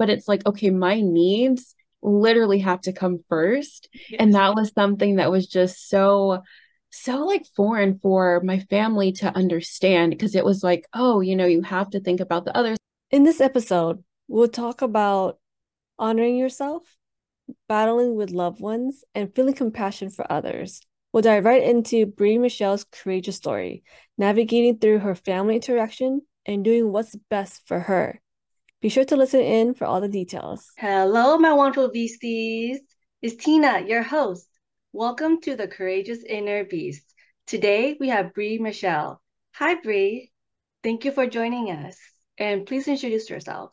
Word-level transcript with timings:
but 0.00 0.08
it's 0.08 0.26
like, 0.26 0.46
okay, 0.46 0.70
my 0.70 1.02
needs 1.02 1.74
literally 2.02 2.60
have 2.60 2.80
to 2.80 2.92
come 2.92 3.22
first. 3.28 3.90
Yes. 4.08 4.16
And 4.18 4.34
that 4.34 4.54
was 4.54 4.72
something 4.72 5.16
that 5.16 5.30
was 5.30 5.46
just 5.46 5.90
so 5.90 6.42
so 6.88 7.18
like 7.26 7.44
foreign 7.54 7.98
for 7.98 8.40
my 8.42 8.60
family 8.60 9.12
to 9.12 9.36
understand 9.36 10.10
because 10.10 10.34
it 10.34 10.44
was 10.44 10.64
like, 10.64 10.86
oh, 10.94 11.20
you 11.20 11.36
know, 11.36 11.44
you 11.44 11.60
have 11.62 11.90
to 11.90 12.00
think 12.00 12.20
about 12.20 12.46
the 12.46 12.56
others. 12.56 12.78
In 13.10 13.24
this 13.24 13.42
episode, 13.42 14.02
we'll 14.26 14.48
talk 14.48 14.80
about 14.80 15.38
honoring 15.98 16.38
yourself, 16.38 16.82
battling 17.68 18.14
with 18.16 18.30
loved 18.30 18.60
ones, 18.60 19.04
and 19.14 19.32
feeling 19.34 19.54
compassion 19.54 20.08
for 20.08 20.32
others. 20.32 20.80
We'll 21.12 21.22
dive 21.22 21.44
right 21.44 21.62
into 21.62 22.06
Bre 22.06 22.38
Michelle's 22.38 22.86
courageous 22.90 23.36
story, 23.36 23.84
navigating 24.16 24.78
through 24.78 25.00
her 25.00 25.14
family 25.14 25.56
interaction 25.56 26.22
and 26.46 26.64
doing 26.64 26.90
what's 26.90 27.14
best 27.28 27.66
for 27.66 27.80
her. 27.80 28.20
Be 28.80 28.88
sure 28.88 29.04
to 29.04 29.16
listen 29.16 29.42
in 29.42 29.74
for 29.74 29.84
all 29.84 30.00
the 30.00 30.08
details. 30.08 30.72
Hello, 30.78 31.36
my 31.36 31.52
wonderful 31.52 31.90
beasties. 31.90 32.80
It's 33.20 33.36
Tina, 33.36 33.84
your 33.86 34.02
host. 34.02 34.48
Welcome 34.94 35.42
to 35.42 35.54
the 35.54 35.68
Courageous 35.68 36.24
Inner 36.26 36.64
Beast. 36.64 37.04
Today 37.46 37.98
we 38.00 38.08
have 38.08 38.32
Bre 38.32 38.58
Michelle. 38.58 39.20
Hi, 39.56 39.74
Bre. 39.74 40.30
Thank 40.82 41.04
you 41.04 41.12
for 41.12 41.26
joining 41.26 41.70
us. 41.70 41.98
And 42.38 42.64
please 42.64 42.88
introduce 42.88 43.28
yourself. 43.28 43.70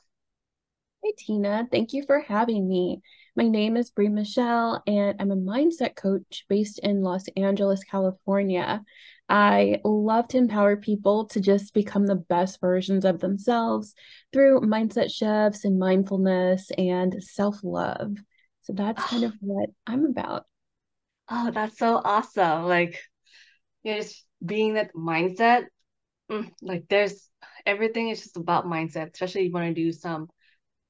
Hey, 1.02 1.14
Tina. 1.18 1.66
Thank 1.72 1.94
you 1.94 2.04
for 2.06 2.20
having 2.20 2.68
me. 2.68 3.02
My 3.38 3.48
name 3.48 3.78
is 3.78 3.92
Bre 3.92 4.10
Michelle, 4.10 4.82
and 4.88 5.16
I'm 5.22 5.30
a 5.30 5.36
mindset 5.36 5.96
coach 5.96 6.44
based 6.50 6.80
in 6.80 7.04
Los 7.04 7.28
Angeles, 7.38 7.84
California. 7.84 8.84
I 9.30 9.80
love 9.84 10.28
to 10.30 10.40
empower 10.40 10.76
people 10.76 11.28
to 11.28 11.40
just 11.40 11.76
become 11.76 12.08
the 12.08 12.16
best 12.16 12.60
versions 12.60 13.06
of 13.06 13.20
themselves 13.20 13.94
through 14.34 14.62
mindset 14.62 15.12
shifts 15.12 15.66
and 15.66 15.78
mindfulness 15.78 16.72
and 16.80 17.24
self 17.24 17.64
love. 17.64 18.18
So 18.64 18.74
that's 18.74 19.04
kind 19.04 19.24
of 19.24 19.34
what 19.42 19.70
I'm 19.86 20.06
about. 20.06 20.48
Oh, 21.30 21.52
that's 21.52 21.78
so 21.78 22.02
awesome. 22.04 22.64
Like, 22.64 23.00
you 23.84 23.92
know, 23.92 23.98
just 24.00 24.26
being 24.44 24.74
that 24.74 24.96
mindset, 24.96 25.66
mm, 26.32 26.52
like, 26.64 26.86
there's 26.90 27.30
everything 27.68 28.10
is 28.10 28.24
just 28.24 28.38
about 28.38 28.66
mindset, 28.66 29.14
especially 29.14 29.42
if 29.42 29.48
you 29.50 29.54
want 29.54 29.68
to 29.68 29.80
do 29.80 29.92
some 29.92 30.28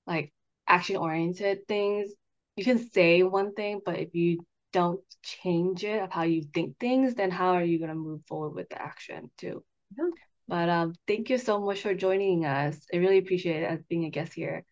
like 0.06 0.32
action 0.66 0.96
oriented 0.96 1.68
things. 1.68 2.14
You 2.58 2.64
can 2.64 2.90
say 2.90 3.24
one 3.24 3.54
thing, 3.54 3.82
but 3.86 4.00
if 4.00 4.14
you 4.14 4.46
don't 4.74 5.00
change 5.24 5.84
it 5.84 6.02
of 6.02 6.12
how 6.12 6.24
you 6.24 6.44
think 6.54 6.78
things, 6.80 7.14
then 7.14 7.32
how 7.32 7.54
are 7.54 7.64
you 7.64 7.78
going 7.78 7.90
to 7.90 7.96
move 7.96 8.22
forward 8.28 8.56
with 8.56 8.70
the 8.70 8.82
action 8.82 9.30
too? 9.38 9.64
Yeah. 9.98 10.10
But 10.48 10.70
um, 10.70 10.94
thank 11.08 11.30
you 11.30 11.38
so 11.38 11.62
much 11.62 11.82
for 11.82 11.94
joining 11.94 12.46
us. 12.46 12.78
I 12.94 12.98
really 12.98 13.20
appreciate 13.20 13.64
it 13.64 13.66
as 13.66 13.84
being 13.84 14.06
a 14.06 14.10
guest 14.10 14.34
here. 14.34 14.66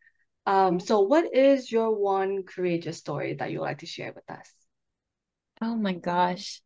Um, 0.45 0.80
so 0.80 1.02
what 1.02 1.33
is 1.33 1.72
your 1.72 1.92
one 1.92 2.44
courageous 2.44 2.97
story 2.97 3.36
that 3.36 3.52
you 3.52 3.59
would 3.59 3.66
like 3.66 3.80
to 3.80 3.86
share 3.86 4.14
with 4.14 4.30
us? 4.30 4.52
Oh 5.61 5.75
my 5.75 5.94
gosh. 5.94 6.61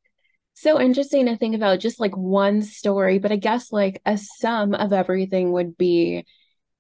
So 0.54 0.80
interesting 0.80 1.26
to 1.26 1.38
think 1.38 1.56
about 1.56 1.80
just 1.80 2.00
like 2.00 2.16
one 2.16 2.62
story, 2.62 3.20
but 3.20 3.32
I 3.32 3.38
guess 3.38 3.72
like 3.72 4.02
a 4.06 4.18
sum 4.18 4.74
of 4.74 4.92
everything 4.92 5.54
would 5.54 5.78
be, 5.78 6.26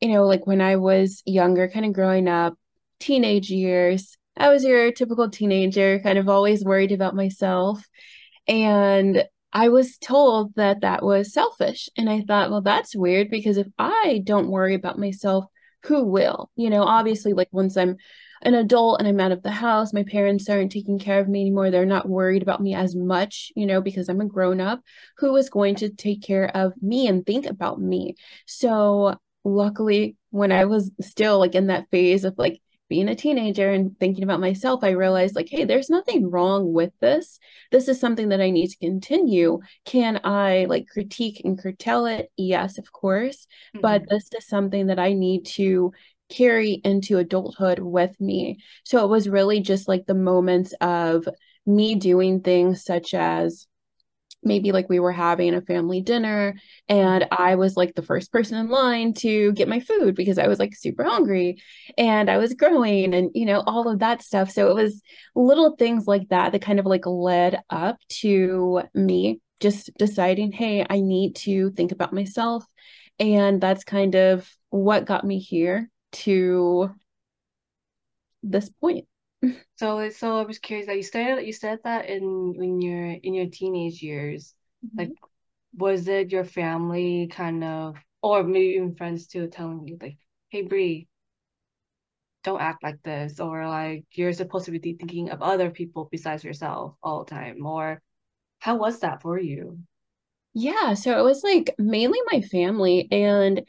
you 0.01 0.09
know, 0.09 0.25
like 0.25 0.45
when 0.45 0.59
I 0.61 0.75
was 0.75 1.23
younger, 1.25 1.69
kind 1.69 1.85
of 1.85 1.93
growing 1.93 2.27
up, 2.27 2.55
teenage 2.99 3.49
years, 3.49 4.17
I 4.39 4.49
was 4.49 4.63
your 4.63 4.91
typical 4.91 5.29
teenager, 5.29 5.99
kind 5.99 6.17
of 6.17 6.29
always 6.29 6.63
worried 6.63 6.93
about 6.93 7.15
myself. 7.15 7.85
And 8.47 9.23
I 9.51 9.69
was 9.69 9.97
told 9.97 10.55
that 10.55 10.81
that 10.81 11.03
was 11.03 11.33
selfish. 11.33 11.89
And 11.97 12.09
I 12.09 12.21
thought, 12.21 12.49
well, 12.49 12.61
that's 12.61 12.95
weird 12.95 13.29
because 13.29 13.57
if 13.57 13.67
I 13.77 14.21
don't 14.23 14.49
worry 14.49 14.75
about 14.75 14.97
myself, 14.97 15.45
who 15.83 16.05
will? 16.05 16.49
You 16.55 16.69
know, 16.69 16.83
obviously, 16.83 17.33
like 17.33 17.49
once 17.51 17.77
I'm 17.77 17.97
an 18.41 18.53
adult 18.53 18.99
and 18.99 19.07
I'm 19.07 19.19
out 19.19 19.31
of 19.31 19.43
the 19.43 19.51
house, 19.51 19.91
my 19.91 20.03
parents 20.03 20.49
aren't 20.49 20.71
taking 20.71 20.99
care 20.99 21.19
of 21.19 21.27
me 21.27 21.41
anymore. 21.41 21.71
They're 21.71 21.85
not 21.85 22.07
worried 22.07 22.41
about 22.41 22.61
me 22.61 22.73
as 22.73 22.95
much, 22.95 23.51
you 23.55 23.65
know, 23.65 23.81
because 23.81 24.07
I'm 24.07 24.21
a 24.21 24.25
grown 24.25 24.61
up. 24.61 24.81
Who 25.17 25.35
is 25.35 25.49
going 25.49 25.75
to 25.75 25.89
take 25.89 26.23
care 26.23 26.49
of 26.55 26.73
me 26.81 27.07
and 27.07 27.25
think 27.25 27.45
about 27.45 27.81
me? 27.81 28.15
So, 28.45 29.17
luckily, 29.43 30.15
when 30.29 30.51
I 30.51 30.65
was 30.65 30.91
still 31.01 31.39
like 31.39 31.55
in 31.55 31.67
that 31.67 31.89
phase 31.91 32.23
of 32.23 32.37
like 32.37 32.61
being 32.89 33.07
a 33.07 33.15
teenager 33.15 33.71
and 33.71 33.97
thinking 33.99 34.23
about 34.23 34.39
myself, 34.39 34.83
I 34.83 34.89
realized 34.89 35.35
like, 35.35 35.47
hey, 35.49 35.63
there's 35.63 35.89
nothing 35.89 36.29
wrong 36.29 36.73
with 36.73 36.91
this. 36.99 37.39
This 37.71 37.87
is 37.87 37.99
something 37.99 38.29
that 38.29 38.41
I 38.41 38.49
need 38.49 38.67
to 38.69 38.77
continue. 38.77 39.59
Can 39.85 40.19
I 40.23 40.65
like 40.67 40.87
critique 40.91 41.41
and 41.45 41.57
curtail 41.57 42.07
it? 42.07 42.31
Yes, 42.35 42.77
of 42.77 42.91
course. 42.91 43.47
Mm-hmm. 43.75 43.81
But 43.81 44.09
this 44.09 44.29
is 44.37 44.47
something 44.47 44.87
that 44.87 44.99
I 44.99 45.13
need 45.13 45.45
to 45.47 45.93
carry 46.29 46.81
into 46.83 47.17
adulthood 47.17 47.79
with 47.79 48.19
me. 48.19 48.57
So 48.83 49.03
it 49.03 49.09
was 49.09 49.29
really 49.29 49.61
just 49.61 49.87
like 49.87 50.05
the 50.05 50.13
moments 50.13 50.73
of 50.81 51.27
me 51.65 51.95
doing 51.95 52.41
things 52.41 52.83
such 52.83 53.13
as 53.13 53.67
maybe 54.43 54.71
like 54.71 54.87
we 54.89 54.99
were 54.99 55.11
having 55.11 55.53
a 55.53 55.61
family 55.61 56.01
dinner 56.01 56.55
and 56.87 57.27
I 57.31 57.55
was 57.55 57.75
like 57.75 57.95
the 57.95 58.01
first 58.01 58.31
person 58.31 58.57
in 58.57 58.69
line 58.69 59.13
to 59.15 59.51
get 59.53 59.67
my 59.67 59.79
food 59.79 60.15
because 60.15 60.37
I 60.37 60.47
was 60.47 60.59
like 60.59 60.75
super 60.75 61.03
hungry 61.03 61.61
and 61.97 62.29
I 62.29 62.37
was 62.37 62.53
growing 62.53 63.13
and 63.13 63.31
you 63.33 63.45
know 63.45 63.63
all 63.65 63.89
of 63.89 63.99
that 63.99 64.21
stuff. 64.21 64.51
So 64.51 64.69
it 64.69 64.75
was 64.75 65.01
little 65.35 65.75
things 65.75 66.07
like 66.07 66.29
that 66.29 66.51
that 66.53 66.61
kind 66.61 66.79
of 66.79 66.85
like 66.85 67.05
led 67.05 67.61
up 67.69 67.97
to 68.21 68.83
me 68.93 69.41
just 69.59 69.89
deciding 69.97 70.51
hey 70.53 70.85
I 70.89 71.01
need 71.01 71.35
to 71.37 71.71
think 71.71 71.91
about 71.91 72.13
myself 72.13 72.63
and 73.19 73.59
that's 73.59 73.83
kind 73.83 74.15
of 74.15 74.49
what 74.69 75.05
got 75.05 75.25
me 75.25 75.39
here 75.39 75.89
to 76.11 76.91
this 78.43 78.69
point 78.69 79.08
so 79.77 80.09
so 80.09 80.39
I 80.39 80.43
was 80.43 80.59
curious 80.59 80.87
that 80.87 80.97
you 80.97 81.03
started 81.03 81.45
you 81.45 81.53
said 81.53 81.79
that 81.83 82.09
in 82.09 82.53
when 82.57 82.81
you're 82.81 83.11
in 83.11 83.33
your 83.33 83.47
teenage 83.47 84.01
years, 84.01 84.53
mm-hmm. 84.85 84.99
like 84.99 85.11
was 85.75 86.07
it 86.07 86.31
your 86.31 86.43
family 86.43 87.27
kind 87.31 87.63
of 87.63 87.95
or 88.21 88.43
maybe 88.43 88.75
even 88.75 88.95
friends 88.95 89.27
too 89.27 89.47
telling 89.47 89.87
you 89.87 89.97
like, 90.01 90.17
hey 90.49 90.63
Bre, 90.63 91.05
don't 92.43 92.61
act 92.61 92.83
like 92.83 93.01
this, 93.03 93.39
or 93.39 93.67
like 93.67 94.05
you're 94.13 94.33
supposed 94.33 94.65
to 94.65 94.71
be 94.71 94.79
thinking 94.79 95.29
of 95.29 95.41
other 95.41 95.69
people 95.69 96.09
besides 96.11 96.43
yourself 96.43 96.95
all 97.01 97.23
the 97.23 97.31
time, 97.31 97.65
or 97.65 98.01
how 98.59 98.75
was 98.75 98.99
that 98.99 99.21
for 99.21 99.39
you? 99.39 99.79
Yeah, 100.53 100.93
so 100.95 101.17
it 101.17 101.23
was 101.23 101.43
like 101.43 101.75
mainly 101.77 102.19
my 102.31 102.41
family 102.41 103.07
and 103.11 103.61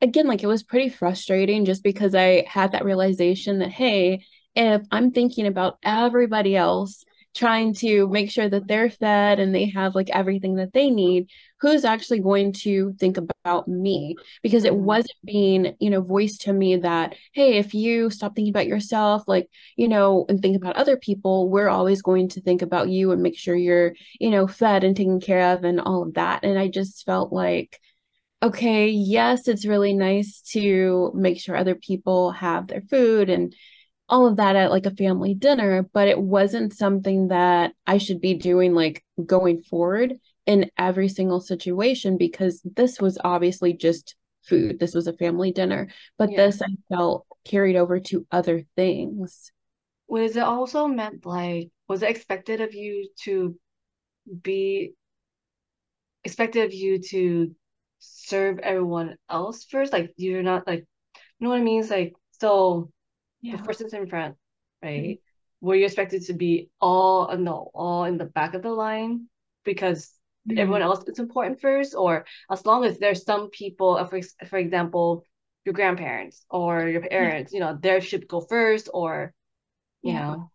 again 0.00 0.26
like 0.26 0.42
it 0.42 0.48
was 0.48 0.62
pretty 0.62 0.88
frustrating 0.88 1.64
just 1.64 1.82
because 1.82 2.14
I 2.14 2.44
had 2.46 2.72
that 2.72 2.84
realization 2.84 3.60
that 3.60 3.70
hey, 3.70 4.24
if 4.54 4.82
I'm 4.90 5.10
thinking 5.10 5.46
about 5.46 5.78
everybody 5.82 6.56
else 6.56 7.04
trying 7.34 7.74
to 7.74 8.08
make 8.08 8.30
sure 8.30 8.48
that 8.48 8.68
they're 8.68 8.90
fed 8.90 9.40
and 9.40 9.54
they 9.54 9.68
have 9.70 9.94
like 9.94 10.08
everything 10.10 10.54
that 10.56 10.72
they 10.72 10.88
need 10.88 11.28
who's 11.60 11.84
actually 11.84 12.20
going 12.20 12.52
to 12.52 12.92
think 13.00 13.16
about 13.16 13.66
me 13.66 14.14
because 14.42 14.64
it 14.64 14.72
mm-hmm. 14.72 14.84
wasn't 14.84 15.18
being 15.24 15.74
you 15.80 15.90
know 15.90 16.00
voiced 16.00 16.42
to 16.42 16.52
me 16.52 16.76
that 16.76 17.16
hey 17.32 17.58
if 17.58 17.74
you 17.74 18.08
stop 18.08 18.34
thinking 18.34 18.52
about 18.52 18.68
yourself 18.68 19.24
like 19.26 19.48
you 19.76 19.88
know 19.88 20.24
and 20.28 20.40
think 20.40 20.56
about 20.56 20.76
other 20.76 20.96
people 20.96 21.50
we're 21.50 21.68
always 21.68 22.02
going 22.02 22.28
to 22.28 22.40
think 22.40 22.62
about 22.62 22.88
you 22.88 23.10
and 23.10 23.22
make 23.22 23.36
sure 23.36 23.56
you're 23.56 23.94
you 24.20 24.30
know 24.30 24.46
fed 24.46 24.84
and 24.84 24.96
taken 24.96 25.20
care 25.20 25.52
of 25.54 25.64
and 25.64 25.80
all 25.80 26.04
of 26.04 26.14
that 26.14 26.44
and 26.44 26.58
i 26.58 26.68
just 26.68 27.04
felt 27.04 27.32
like 27.32 27.80
okay 28.42 28.88
yes 28.88 29.48
it's 29.48 29.66
really 29.66 29.92
nice 29.92 30.40
to 30.40 31.10
make 31.14 31.40
sure 31.40 31.56
other 31.56 31.74
people 31.74 32.30
have 32.30 32.68
their 32.68 32.82
food 32.82 33.28
and 33.28 33.54
all 34.14 34.28
of 34.28 34.36
that 34.36 34.54
at 34.54 34.70
like 34.70 34.86
a 34.86 34.94
family 34.94 35.34
dinner, 35.34 35.82
but 35.92 36.06
it 36.06 36.20
wasn't 36.20 36.72
something 36.72 37.28
that 37.28 37.72
I 37.84 37.98
should 37.98 38.20
be 38.20 38.34
doing 38.34 38.72
like 38.72 39.04
going 39.26 39.62
forward 39.62 40.14
in 40.46 40.70
every 40.78 41.08
single 41.08 41.40
situation 41.40 42.16
because 42.16 42.62
this 42.76 43.00
was 43.00 43.18
obviously 43.24 43.72
just 43.72 44.14
food. 44.44 44.78
This 44.78 44.94
was 44.94 45.08
a 45.08 45.14
family 45.14 45.50
dinner, 45.50 45.88
but 46.16 46.30
yeah. 46.30 46.46
this 46.46 46.62
I 46.62 46.68
felt 46.88 47.26
carried 47.44 47.74
over 47.74 47.98
to 47.98 48.24
other 48.30 48.62
things. 48.76 49.50
Was 50.06 50.36
it 50.36 50.44
also 50.44 50.86
meant 50.86 51.26
like, 51.26 51.70
was 51.88 52.04
it 52.04 52.10
expected 52.10 52.60
of 52.60 52.72
you 52.72 53.08
to 53.24 53.58
be 54.42 54.92
expected 56.22 56.66
of 56.66 56.72
you 56.72 57.00
to 57.00 57.52
serve 57.98 58.60
everyone 58.60 59.16
else 59.28 59.64
first? 59.64 59.92
Like, 59.92 60.12
you're 60.16 60.44
not 60.44 60.68
like, 60.68 60.86
you 61.16 61.44
know 61.44 61.50
what 61.50 61.58
I 61.58 61.64
mean? 61.64 61.80
It's 61.80 61.90
like, 61.90 62.14
so 62.30 62.92
yeah. 63.44 63.56
the 63.56 63.62
person's 63.62 63.92
in 63.92 64.06
front, 64.06 64.36
right? 64.82 65.02
Mm-hmm. 65.02 65.66
Were 65.66 65.76
you 65.76 65.84
expected 65.84 66.24
to 66.26 66.34
be 66.34 66.70
all 66.80 67.30
uh, 67.30 67.36
no 67.36 67.70
all 67.74 68.04
in 68.04 68.18
the 68.18 68.24
back 68.24 68.54
of 68.54 68.62
the 68.62 68.70
line 68.70 69.26
because 69.64 70.10
mm-hmm. 70.48 70.58
everyone 70.58 70.82
else 70.82 71.04
is 71.06 71.18
important 71.18 71.60
first, 71.60 71.94
or 71.94 72.24
as 72.50 72.64
long 72.64 72.84
as 72.84 72.98
there's 72.98 73.24
some 73.24 73.50
people, 73.50 73.96
uh, 73.96 74.06
for 74.06 74.20
for 74.48 74.58
example, 74.58 75.24
your 75.64 75.74
grandparents 75.74 76.44
or 76.50 76.88
your 76.88 77.02
parents, 77.02 77.52
yeah. 77.52 77.56
you 77.56 77.64
know, 77.64 77.78
their 77.80 78.00
should 78.00 78.26
go 78.28 78.40
first, 78.40 78.88
or 78.92 79.34
you 80.02 80.12
yeah. 80.12 80.20
know. 80.20 80.50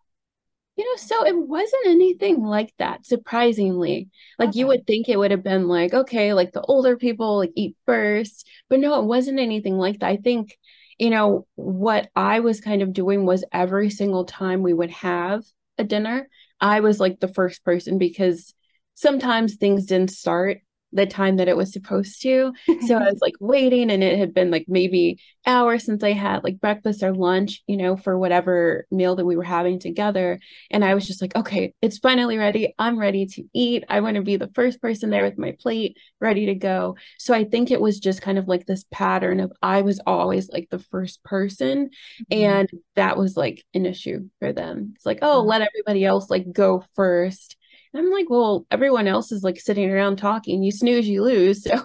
You 0.75 0.85
know, 0.85 0.95
so 0.95 1.25
it 1.27 1.35
wasn't 1.37 1.87
anything 1.87 2.41
like 2.41 2.73
that, 2.77 3.05
surprisingly. 3.05 4.07
Like 4.37 4.49
okay. 4.49 4.59
you 4.59 4.67
would 4.67 4.87
think 4.87 5.09
it 5.09 5.17
would 5.17 5.31
have 5.31 5.43
been 5.43 5.67
like, 5.67 5.93
okay, 5.93 6.33
like 6.33 6.53
the 6.53 6.61
older 6.61 6.95
people 6.95 7.39
like 7.39 7.51
eat 7.53 7.75
first, 7.85 8.47
but 8.69 8.79
no, 8.79 8.97
it 9.01 9.05
wasn't 9.05 9.39
anything 9.39 9.77
like 9.77 9.99
that. 9.99 10.07
I 10.07 10.15
think 10.15 10.57
you 10.99 11.09
know, 11.09 11.47
what 11.55 12.09
I 12.15 12.41
was 12.41 12.61
kind 12.61 12.81
of 12.81 12.93
doing 12.93 13.25
was 13.25 13.45
every 13.51 13.89
single 13.89 14.25
time 14.25 14.61
we 14.61 14.73
would 14.73 14.91
have 14.91 15.43
a 15.77 15.83
dinner, 15.83 16.29
I 16.59 16.81
was 16.81 16.99
like 16.99 17.19
the 17.19 17.29
first 17.29 17.63
person 17.63 17.97
because 17.97 18.53
sometimes 18.95 19.55
things 19.55 19.85
didn't 19.85 20.11
start 20.11 20.59
the 20.91 21.05
time 21.05 21.37
that 21.37 21.47
it 21.47 21.57
was 21.57 21.71
supposed 21.71 22.21
to. 22.23 22.53
So 22.87 22.95
I 22.95 23.03
was 23.09 23.19
like 23.21 23.35
waiting 23.39 23.91
and 23.91 24.03
it 24.03 24.17
had 24.17 24.33
been 24.33 24.51
like 24.51 24.65
maybe 24.67 25.19
hours 25.45 25.85
since 25.85 26.03
I 26.03 26.13
had 26.13 26.43
like 26.43 26.59
breakfast 26.59 27.03
or 27.03 27.13
lunch, 27.13 27.61
you 27.67 27.77
know, 27.77 27.95
for 27.95 28.17
whatever 28.17 28.85
meal 28.91 29.15
that 29.15 29.25
we 29.25 29.35
were 29.35 29.43
having 29.43 29.79
together. 29.79 30.39
And 30.71 30.83
I 30.83 30.95
was 30.95 31.07
just 31.07 31.21
like, 31.21 31.35
okay, 31.35 31.73
it's 31.81 31.99
finally 31.99 32.37
ready. 32.37 32.73
I'm 32.79 32.97
ready 32.97 33.25
to 33.25 33.43
eat. 33.53 33.83
I 33.89 34.01
want 34.01 34.15
to 34.15 34.21
be 34.21 34.37
the 34.37 34.51
first 34.53 34.81
person 34.81 35.09
there 35.09 35.23
with 35.23 35.37
my 35.37 35.55
plate 35.59 35.97
ready 36.19 36.47
to 36.47 36.55
go. 36.55 36.95
So 37.17 37.33
I 37.33 37.43
think 37.43 37.71
it 37.71 37.81
was 37.81 37.99
just 37.99 38.21
kind 38.21 38.37
of 38.37 38.47
like 38.47 38.65
this 38.65 38.85
pattern 38.91 39.39
of 39.39 39.51
I 39.61 39.81
was 39.81 39.99
always 40.05 40.49
like 40.49 40.69
the 40.69 40.79
first 40.79 41.23
person. 41.23 41.89
Mm-hmm. 42.31 42.43
And 42.43 42.69
that 42.95 43.17
was 43.17 43.37
like 43.37 43.63
an 43.73 43.85
issue 43.85 44.29
for 44.39 44.53
them. 44.53 44.93
It's 44.95 45.05
like, 45.05 45.19
oh, 45.21 45.39
mm-hmm. 45.39 45.49
let 45.49 45.61
everybody 45.61 46.05
else 46.05 46.29
like 46.29 46.51
go 46.51 46.83
first 46.95 47.57
I'm 47.95 48.11
like, 48.11 48.29
well, 48.29 48.65
everyone 48.69 49.07
else 49.07 49.31
is 49.31 49.43
like 49.43 49.59
sitting 49.59 49.89
around 49.89 50.17
talking. 50.17 50.63
You 50.63 50.71
snooze, 50.71 51.07
you 51.07 51.23
lose. 51.23 51.67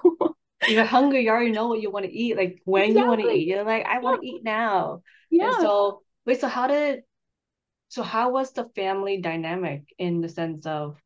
So 0.66 0.72
you're 0.72 0.84
hungry, 0.86 1.24
you 1.24 1.28
already 1.28 1.50
know 1.50 1.68
what 1.68 1.82
you 1.82 1.90
want 1.90 2.06
to 2.06 2.12
eat. 2.12 2.38
Like 2.38 2.62
when 2.64 2.84
exactly. 2.84 3.02
you 3.02 3.08
want 3.08 3.20
to 3.20 3.28
eat, 3.28 3.48
you're 3.48 3.64
like, 3.64 3.84
I 3.84 3.98
want 3.98 4.22
to 4.22 4.26
eat 4.26 4.42
now. 4.42 5.02
Yeah. 5.30 5.48
And 5.48 5.56
so 5.56 6.00
wait, 6.24 6.40
so 6.40 6.48
how 6.48 6.68
did 6.68 7.02
so 7.88 8.02
how 8.02 8.30
was 8.30 8.52
the 8.52 8.64
family 8.74 9.20
dynamic 9.20 9.84
in 9.98 10.20
the 10.20 10.28
sense 10.28 10.66
of 10.66 10.96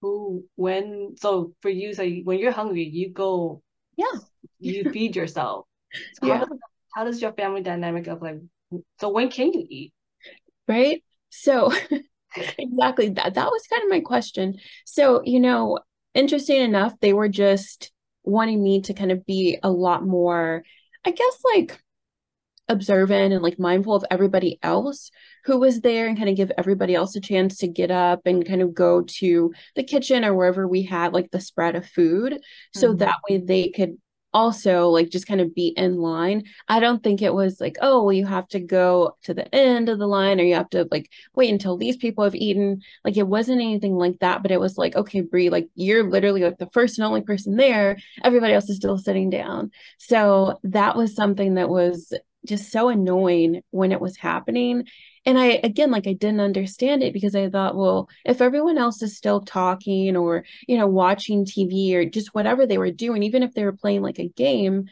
who 0.00 0.44
when 0.56 1.14
so 1.16 1.52
for 1.60 1.68
you 1.68 1.94
so 1.94 2.04
when 2.24 2.38
you're 2.38 2.52
hungry 2.52 2.82
you 2.82 3.10
go 3.10 3.62
yeah 3.96 4.18
you 4.58 4.90
feed 4.90 5.16
yourself 5.16 5.66
so 6.14 6.26
yeah. 6.26 6.38
how, 6.38 6.44
does, 6.44 6.58
how 6.94 7.04
does 7.04 7.22
your 7.22 7.32
family 7.32 7.62
dynamic 7.62 8.06
of 8.08 8.20
like 8.20 8.40
so 9.00 9.08
when 9.10 9.30
can 9.30 9.52
you 9.52 9.64
eat 9.68 9.92
right 10.66 11.02
so 11.30 11.72
exactly 12.58 13.08
that 13.10 13.34
that 13.34 13.46
was 13.46 13.66
kind 13.68 13.82
of 13.82 13.90
my 13.90 14.00
question 14.00 14.54
so 14.84 15.22
you 15.24 15.40
know 15.40 15.78
interesting 16.14 16.60
enough 16.60 16.94
they 17.00 17.12
were 17.12 17.28
just 17.28 17.92
wanting 18.24 18.62
me 18.62 18.80
to 18.80 18.94
kind 18.94 19.12
of 19.12 19.24
be 19.26 19.58
a 19.62 19.70
lot 19.70 20.04
more 20.04 20.62
i 21.04 21.10
guess 21.10 21.38
like 21.54 21.80
observant 22.68 23.32
and 23.32 23.42
like 23.42 23.58
mindful 23.58 23.94
of 23.94 24.04
everybody 24.10 24.58
else 24.62 25.10
who 25.44 25.58
was 25.58 25.80
there 25.80 26.08
and 26.08 26.16
kind 26.16 26.28
of 26.28 26.36
give 26.36 26.50
everybody 26.58 26.94
else 26.94 27.14
a 27.14 27.20
chance 27.20 27.58
to 27.58 27.68
get 27.68 27.90
up 27.90 28.22
and 28.26 28.46
kind 28.46 28.60
of 28.60 28.74
go 28.74 29.02
to 29.02 29.52
the 29.76 29.84
kitchen 29.84 30.24
or 30.24 30.34
wherever 30.34 30.66
we 30.66 30.82
had 30.82 31.12
like 31.12 31.30
the 31.30 31.40
spread 31.40 31.76
of 31.76 31.86
food 31.86 32.32
mm-hmm. 32.32 32.80
so 32.80 32.92
that 32.94 33.18
way 33.28 33.38
they 33.38 33.68
could 33.68 33.96
also 34.36 34.90
like 34.90 35.08
just 35.08 35.26
kind 35.26 35.40
of 35.40 35.54
be 35.54 35.68
in 35.68 35.96
line. 35.96 36.42
I 36.68 36.78
don't 36.78 37.02
think 37.02 37.22
it 37.22 37.32
was 37.32 37.58
like, 37.58 37.76
oh, 37.80 38.02
well, 38.04 38.12
you 38.12 38.26
have 38.26 38.46
to 38.48 38.60
go 38.60 39.16
to 39.22 39.32
the 39.32 39.52
end 39.54 39.88
of 39.88 39.98
the 39.98 40.06
line 40.06 40.38
or 40.38 40.44
you 40.44 40.54
have 40.56 40.68
to 40.70 40.86
like 40.90 41.10
wait 41.34 41.50
until 41.50 41.78
these 41.78 41.96
people 41.96 42.22
have 42.22 42.34
eaten. 42.34 42.82
Like 43.02 43.16
it 43.16 43.26
wasn't 43.26 43.62
anything 43.62 43.94
like 43.94 44.18
that, 44.20 44.42
but 44.42 44.50
it 44.50 44.60
was 44.60 44.76
like, 44.76 44.94
okay, 44.94 45.22
Bre, 45.22 45.48
like 45.48 45.68
you're 45.74 46.04
literally 46.04 46.42
like 46.42 46.58
the 46.58 46.68
first 46.74 46.98
and 46.98 47.06
only 47.06 47.22
person 47.22 47.56
there. 47.56 47.96
Everybody 48.22 48.52
else 48.52 48.68
is 48.68 48.76
still 48.76 48.98
sitting 48.98 49.30
down. 49.30 49.70
So 49.98 50.60
that 50.64 50.96
was 50.96 51.16
something 51.16 51.54
that 51.54 51.70
was 51.70 52.12
just 52.44 52.70
so 52.70 52.90
annoying 52.90 53.62
when 53.70 53.90
it 53.90 54.02
was 54.02 54.18
happening 54.18 54.84
and 55.26 55.38
i 55.38 55.60
again 55.62 55.90
like 55.90 56.06
i 56.06 56.12
didn't 56.12 56.40
understand 56.40 57.02
it 57.02 57.12
because 57.12 57.34
i 57.34 57.48
thought 57.50 57.76
well 57.76 58.08
if 58.24 58.40
everyone 58.40 58.78
else 58.78 59.02
is 59.02 59.16
still 59.16 59.40
talking 59.40 60.16
or 60.16 60.44
you 60.66 60.78
know 60.78 60.86
watching 60.86 61.44
tv 61.44 61.92
or 61.94 62.04
just 62.04 62.34
whatever 62.34 62.66
they 62.66 62.78
were 62.78 62.90
doing 62.90 63.22
even 63.22 63.42
if 63.42 63.52
they 63.52 63.64
were 63.64 63.72
playing 63.72 64.02
like 64.02 64.18
a 64.18 64.28
game 64.28 64.84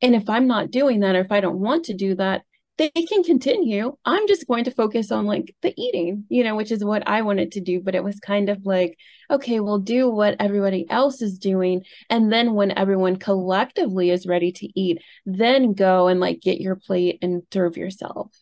and 0.00 0.14
if 0.14 0.28
i'm 0.28 0.46
not 0.46 0.70
doing 0.70 1.00
that 1.00 1.14
or 1.14 1.20
if 1.20 1.30
i 1.30 1.40
don't 1.40 1.60
want 1.60 1.84
to 1.84 1.94
do 1.94 2.14
that 2.14 2.42
they 2.78 2.90
can 2.90 3.22
continue. 3.22 3.96
I'm 4.04 4.26
just 4.26 4.46
going 4.48 4.64
to 4.64 4.70
focus 4.70 5.12
on 5.12 5.26
like 5.26 5.54
the 5.62 5.74
eating 5.76 6.24
you 6.30 6.42
know 6.42 6.56
which 6.56 6.72
is 6.72 6.84
what 6.84 7.06
i 7.06 7.22
wanted 7.22 7.52
to 7.52 7.60
do. 7.60 7.80
But 7.80 7.94
it 7.94 8.02
was 8.02 8.18
kind 8.18 8.48
of 8.48 8.64
like 8.64 8.96
okay 9.30 9.60
we'll 9.60 9.78
do 9.78 10.08
what 10.08 10.36
everybody 10.40 10.88
else 10.88 11.22
is 11.22 11.38
doing. 11.38 11.82
And 12.08 12.32
then 12.32 12.54
when 12.54 12.76
everyone 12.76 13.16
collectively 13.16 14.10
is 14.10 14.26
ready 14.26 14.52
to 14.52 14.80
eat 14.80 15.02
then 15.26 15.74
go 15.74 16.08
and 16.08 16.18
like 16.18 16.40
get 16.40 16.60
your 16.60 16.76
plate 16.76 17.18
and 17.22 17.42
serve 17.52 17.76
yourself 17.76 18.32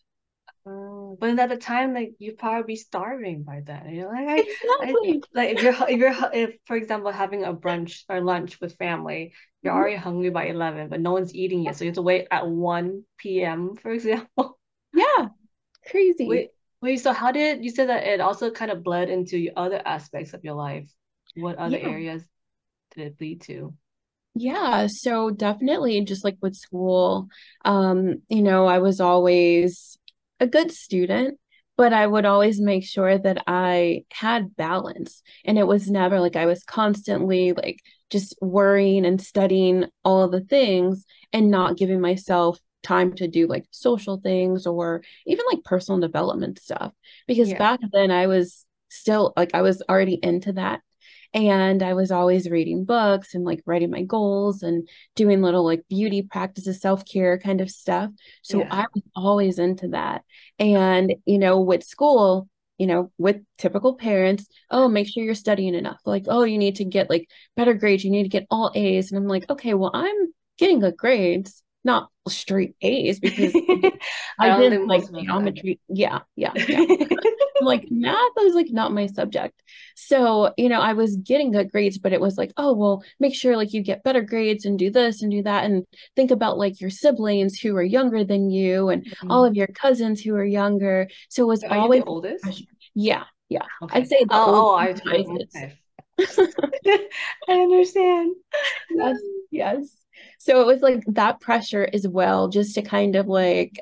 but 1.19 1.39
at 1.39 1.49
the 1.49 1.57
time, 1.57 1.93
like 1.93 2.13
you 2.19 2.33
probably 2.33 2.63
be 2.63 2.75
starving 2.75 3.43
by 3.43 3.61
then. 3.65 3.89
You 3.89 4.01
know, 4.03 4.09
like 4.09 4.27
I, 4.27 4.37
exactly. 4.39 5.21
I, 5.23 5.39
like 5.39 5.49
if 5.49 5.63
you're 5.63 5.89
if 5.89 5.99
you're 5.99 6.29
if 6.33 6.55
for 6.65 6.75
example 6.75 7.11
having 7.11 7.43
a 7.43 7.53
brunch 7.53 8.03
or 8.09 8.21
lunch 8.21 8.59
with 8.61 8.77
family, 8.77 9.33
you're 9.61 9.73
mm-hmm. 9.73 9.79
already 9.79 9.95
hungry 9.95 10.29
by 10.29 10.45
eleven, 10.45 10.89
but 10.89 11.01
no 11.01 11.11
one's 11.11 11.33
eating 11.35 11.63
yet, 11.63 11.75
so 11.75 11.83
you 11.83 11.89
have 11.89 11.95
to 11.95 12.01
wait 12.01 12.27
at 12.31 12.47
one 12.47 13.03
p.m. 13.17 13.75
for 13.75 13.91
example. 13.91 14.59
Yeah, 14.93 15.29
crazy. 15.89 16.27
Wait, 16.27 16.49
wait. 16.81 16.97
So 16.97 17.13
how 17.13 17.31
did 17.31 17.63
you 17.63 17.71
said 17.71 17.89
that 17.89 18.05
it 18.05 18.21
also 18.21 18.51
kind 18.51 18.71
of 18.71 18.83
bled 18.83 19.09
into 19.09 19.49
other 19.55 19.81
aspects 19.83 20.33
of 20.33 20.43
your 20.43 20.55
life? 20.55 20.89
What 21.35 21.57
other 21.57 21.77
yeah. 21.77 21.87
areas 21.87 22.23
did 22.95 23.07
it 23.07 23.15
lead 23.21 23.41
to? 23.43 23.73
Yeah, 24.33 24.87
so 24.89 25.29
definitely 25.29 25.99
just 26.05 26.23
like 26.23 26.37
with 26.41 26.55
school, 26.55 27.27
um, 27.65 28.21
you 28.29 28.41
know, 28.41 28.65
I 28.65 28.79
was 28.79 29.01
always 29.01 29.97
a 30.41 30.47
good 30.47 30.71
student, 30.71 31.37
but 31.77 31.93
I 31.93 32.05
would 32.05 32.25
always 32.25 32.59
make 32.59 32.83
sure 32.83 33.17
that 33.17 33.43
I 33.47 34.03
had 34.11 34.55
balance. 34.55 35.21
And 35.45 35.57
it 35.57 35.67
was 35.67 35.89
never 35.89 36.19
like 36.19 36.35
I 36.35 36.47
was 36.47 36.63
constantly 36.63 37.53
like 37.53 37.79
just 38.09 38.35
worrying 38.41 39.05
and 39.05 39.21
studying 39.21 39.85
all 40.03 40.23
of 40.23 40.31
the 40.31 40.41
things 40.41 41.05
and 41.31 41.49
not 41.49 41.77
giving 41.77 42.01
myself 42.01 42.59
time 42.83 43.13
to 43.13 43.27
do 43.27 43.47
like 43.47 43.65
social 43.69 44.19
things 44.19 44.65
or 44.65 45.03
even 45.25 45.45
like 45.49 45.63
personal 45.63 46.01
development 46.01 46.59
stuff. 46.59 46.91
Because 47.27 47.51
yeah. 47.51 47.59
back 47.59 47.79
then 47.93 48.11
I 48.11 48.27
was 48.27 48.65
still 48.89 49.31
like 49.37 49.51
I 49.53 49.61
was 49.61 49.81
already 49.87 50.19
into 50.21 50.53
that 50.53 50.81
and 51.33 51.81
I 51.81 51.93
was 51.93 52.11
always 52.11 52.49
reading 52.49 52.83
books 52.83 53.33
and 53.33 53.45
like 53.45 53.61
writing 53.65 53.89
my 53.89 54.03
goals 54.03 54.63
and 54.63 54.87
doing 55.15 55.41
little 55.41 55.63
like 55.63 55.83
beauty 55.89 56.21
practices, 56.23 56.81
self 56.81 57.05
care 57.05 57.37
kind 57.37 57.61
of 57.61 57.69
stuff. 57.69 58.11
So 58.41 58.59
yeah. 58.59 58.67
I 58.69 58.85
was 58.93 59.03
always 59.15 59.57
into 59.59 59.89
that. 59.89 60.23
And, 60.59 61.15
you 61.25 61.39
know, 61.39 61.61
with 61.61 61.83
school, 61.83 62.49
you 62.77 62.87
know, 62.87 63.11
with 63.17 63.37
typical 63.57 63.95
parents, 63.95 64.45
oh, 64.69 64.89
make 64.89 65.07
sure 65.07 65.23
you're 65.23 65.35
studying 65.35 65.75
enough. 65.75 65.99
Like, 66.05 66.25
oh, 66.27 66.43
you 66.43 66.57
need 66.57 66.77
to 66.77 66.85
get 66.85 67.09
like 67.09 67.29
better 67.55 67.73
grades. 67.73 68.03
You 68.03 68.11
need 68.11 68.23
to 68.23 68.29
get 68.29 68.47
all 68.49 68.71
A's. 68.75 69.11
And 69.11 69.17
I'm 69.17 69.27
like, 69.27 69.49
okay, 69.49 69.73
well, 69.73 69.91
I'm 69.93 70.33
getting 70.57 70.79
good 70.79 70.97
grades 70.97 71.63
not 71.83 72.09
straight 72.27 72.75
A's 72.81 73.19
because 73.19 73.53
I, 74.39 74.51
I 74.51 74.59
didn't 74.59 74.87
like 74.87 75.03
geometry. 75.11 75.79
Yeah, 75.89 76.19
yeah, 76.35 76.51
yeah. 76.55 76.85
like 77.65 77.87
math 77.89 78.31
was 78.35 78.55
like 78.55 78.71
not 78.71 78.93
my 78.93 79.07
subject. 79.07 79.61
So, 79.95 80.53
you 80.57 80.69
know, 80.69 80.79
I 80.79 80.93
was 80.93 81.15
getting 81.17 81.51
good 81.51 81.71
grades, 81.71 81.97
but 81.97 82.13
it 82.13 82.21
was 82.21 82.37
like, 82.37 82.51
oh, 82.57 82.73
well, 82.73 83.03
make 83.19 83.35
sure 83.35 83.57
like 83.57 83.73
you 83.73 83.81
get 83.81 84.03
better 84.03 84.21
grades 84.21 84.65
and 84.65 84.77
do 84.77 84.89
this 84.89 85.21
and 85.21 85.31
do 85.31 85.43
that. 85.43 85.65
And 85.65 85.85
think 86.15 86.31
about 86.31 86.57
like 86.57 86.81
your 86.81 86.89
siblings 86.89 87.59
who 87.59 87.75
are 87.75 87.83
younger 87.83 88.23
than 88.23 88.49
you 88.49 88.89
and 88.89 89.05
mm-hmm. 89.05 89.31
all 89.31 89.45
of 89.45 89.55
your 89.55 89.67
cousins 89.67 90.21
who 90.21 90.35
are 90.35 90.45
younger. 90.45 91.07
So 91.29 91.43
it 91.43 91.47
was 91.47 91.63
are 91.63 91.77
always 91.77 92.03
the 92.03 92.07
oldest. 92.07 92.63
Yeah, 92.93 93.23
yeah. 93.49 93.65
Okay. 93.83 93.99
I'd 93.99 94.07
say 94.07 94.19
the 94.23 94.33
oh, 94.33 94.71
oh 94.71 94.75
I 94.75 94.89
okay. 94.89 95.77
I 97.47 97.53
understand. 97.53 98.35
Yes, 98.89 99.17
yes. 99.49 99.95
So 100.39 100.61
it 100.61 100.65
was 100.65 100.81
like 100.81 101.03
that 101.07 101.39
pressure 101.39 101.87
as 101.93 102.07
well, 102.07 102.49
just 102.49 102.75
to 102.75 102.81
kind 102.81 103.15
of 103.15 103.27
like 103.27 103.79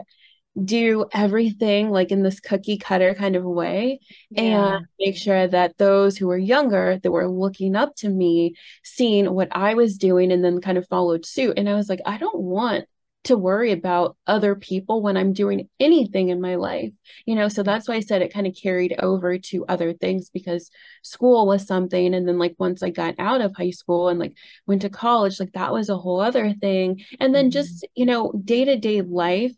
do 0.64 1.06
everything 1.14 1.90
like 1.90 2.12
in 2.12 2.24
this 2.24 2.40
cookie 2.40 2.78
cutter 2.78 3.14
kind 3.14 3.36
of 3.36 3.44
way 3.44 4.00
yeah. 4.32 4.76
and 4.76 4.88
make 5.00 5.16
sure 5.16 5.48
that 5.48 5.78
those 5.78 6.18
who 6.18 6.28
were 6.28 6.38
younger 6.38 7.00
that 7.02 7.12
were 7.12 7.30
looking 7.30 7.76
up 7.76 7.96
to 7.96 8.10
me 8.10 8.56
seeing 8.84 9.32
what 9.34 9.48
I 9.52 9.76
was 9.76 9.98
doing 9.98 10.32
and 10.32 10.44
then 10.44 10.60
kind 10.60 10.78
of 10.78 10.88
followed 10.88 11.26
suit 11.26 11.58
and 11.58 11.70
I 11.70 11.76
was 11.76 11.88
like 11.88 12.02
I 12.06 12.18
don't 12.18 12.40
want 12.40 12.86
to 13.26 13.38
worry 13.38 13.74
about 13.74 14.16
other 14.28 14.56
people 14.56 15.02
when 15.02 15.18
I'm 15.18 15.34
doing 15.34 15.70
anything 15.80 16.30
in 16.30 16.42
my 16.42 16.56
life 16.56 16.92
you 17.26 17.36
know 17.36 17.48
so 17.48 17.64
that's 17.64 17.88
why 17.88 17.96
I 17.96 18.00
said 18.00 18.22
it 18.22 18.34
kind 18.34 18.48
of 18.48 18.58
carried 18.60 18.96
over 19.00 19.38
to 19.38 19.66
other 19.68 19.94
things 19.94 20.30
because 20.30 20.72
school 21.04 21.46
was 21.46 21.68
something 21.68 22.14
and 22.14 22.28
then 22.28 22.40
like 22.40 22.56
once 22.58 22.82
I 22.82 22.90
got 22.90 23.16
out 23.20 23.42
of 23.42 23.56
high 23.56 23.72
school 23.72 24.10
and 24.10 24.20
like 24.20 24.36
went 24.66 24.82
to 24.82 24.90
college 24.90 25.40
like 25.40 25.52
that 25.54 25.74
was 25.74 25.90
a 25.90 25.98
whole 25.98 26.20
other 26.20 26.54
thing 26.54 27.04
and 27.20 27.36
then 27.36 27.46
mm-hmm. 27.46 27.52
just 27.52 27.88
you 27.94 28.06
know 28.06 28.34
day-to-day 28.44 29.02
life 29.02 29.54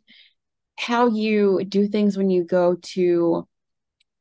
how 0.82 1.08
you 1.08 1.64
do 1.64 1.88
things 1.88 2.18
when 2.18 2.32
you 2.32 2.44
go 2.44 2.76
to 2.82 3.48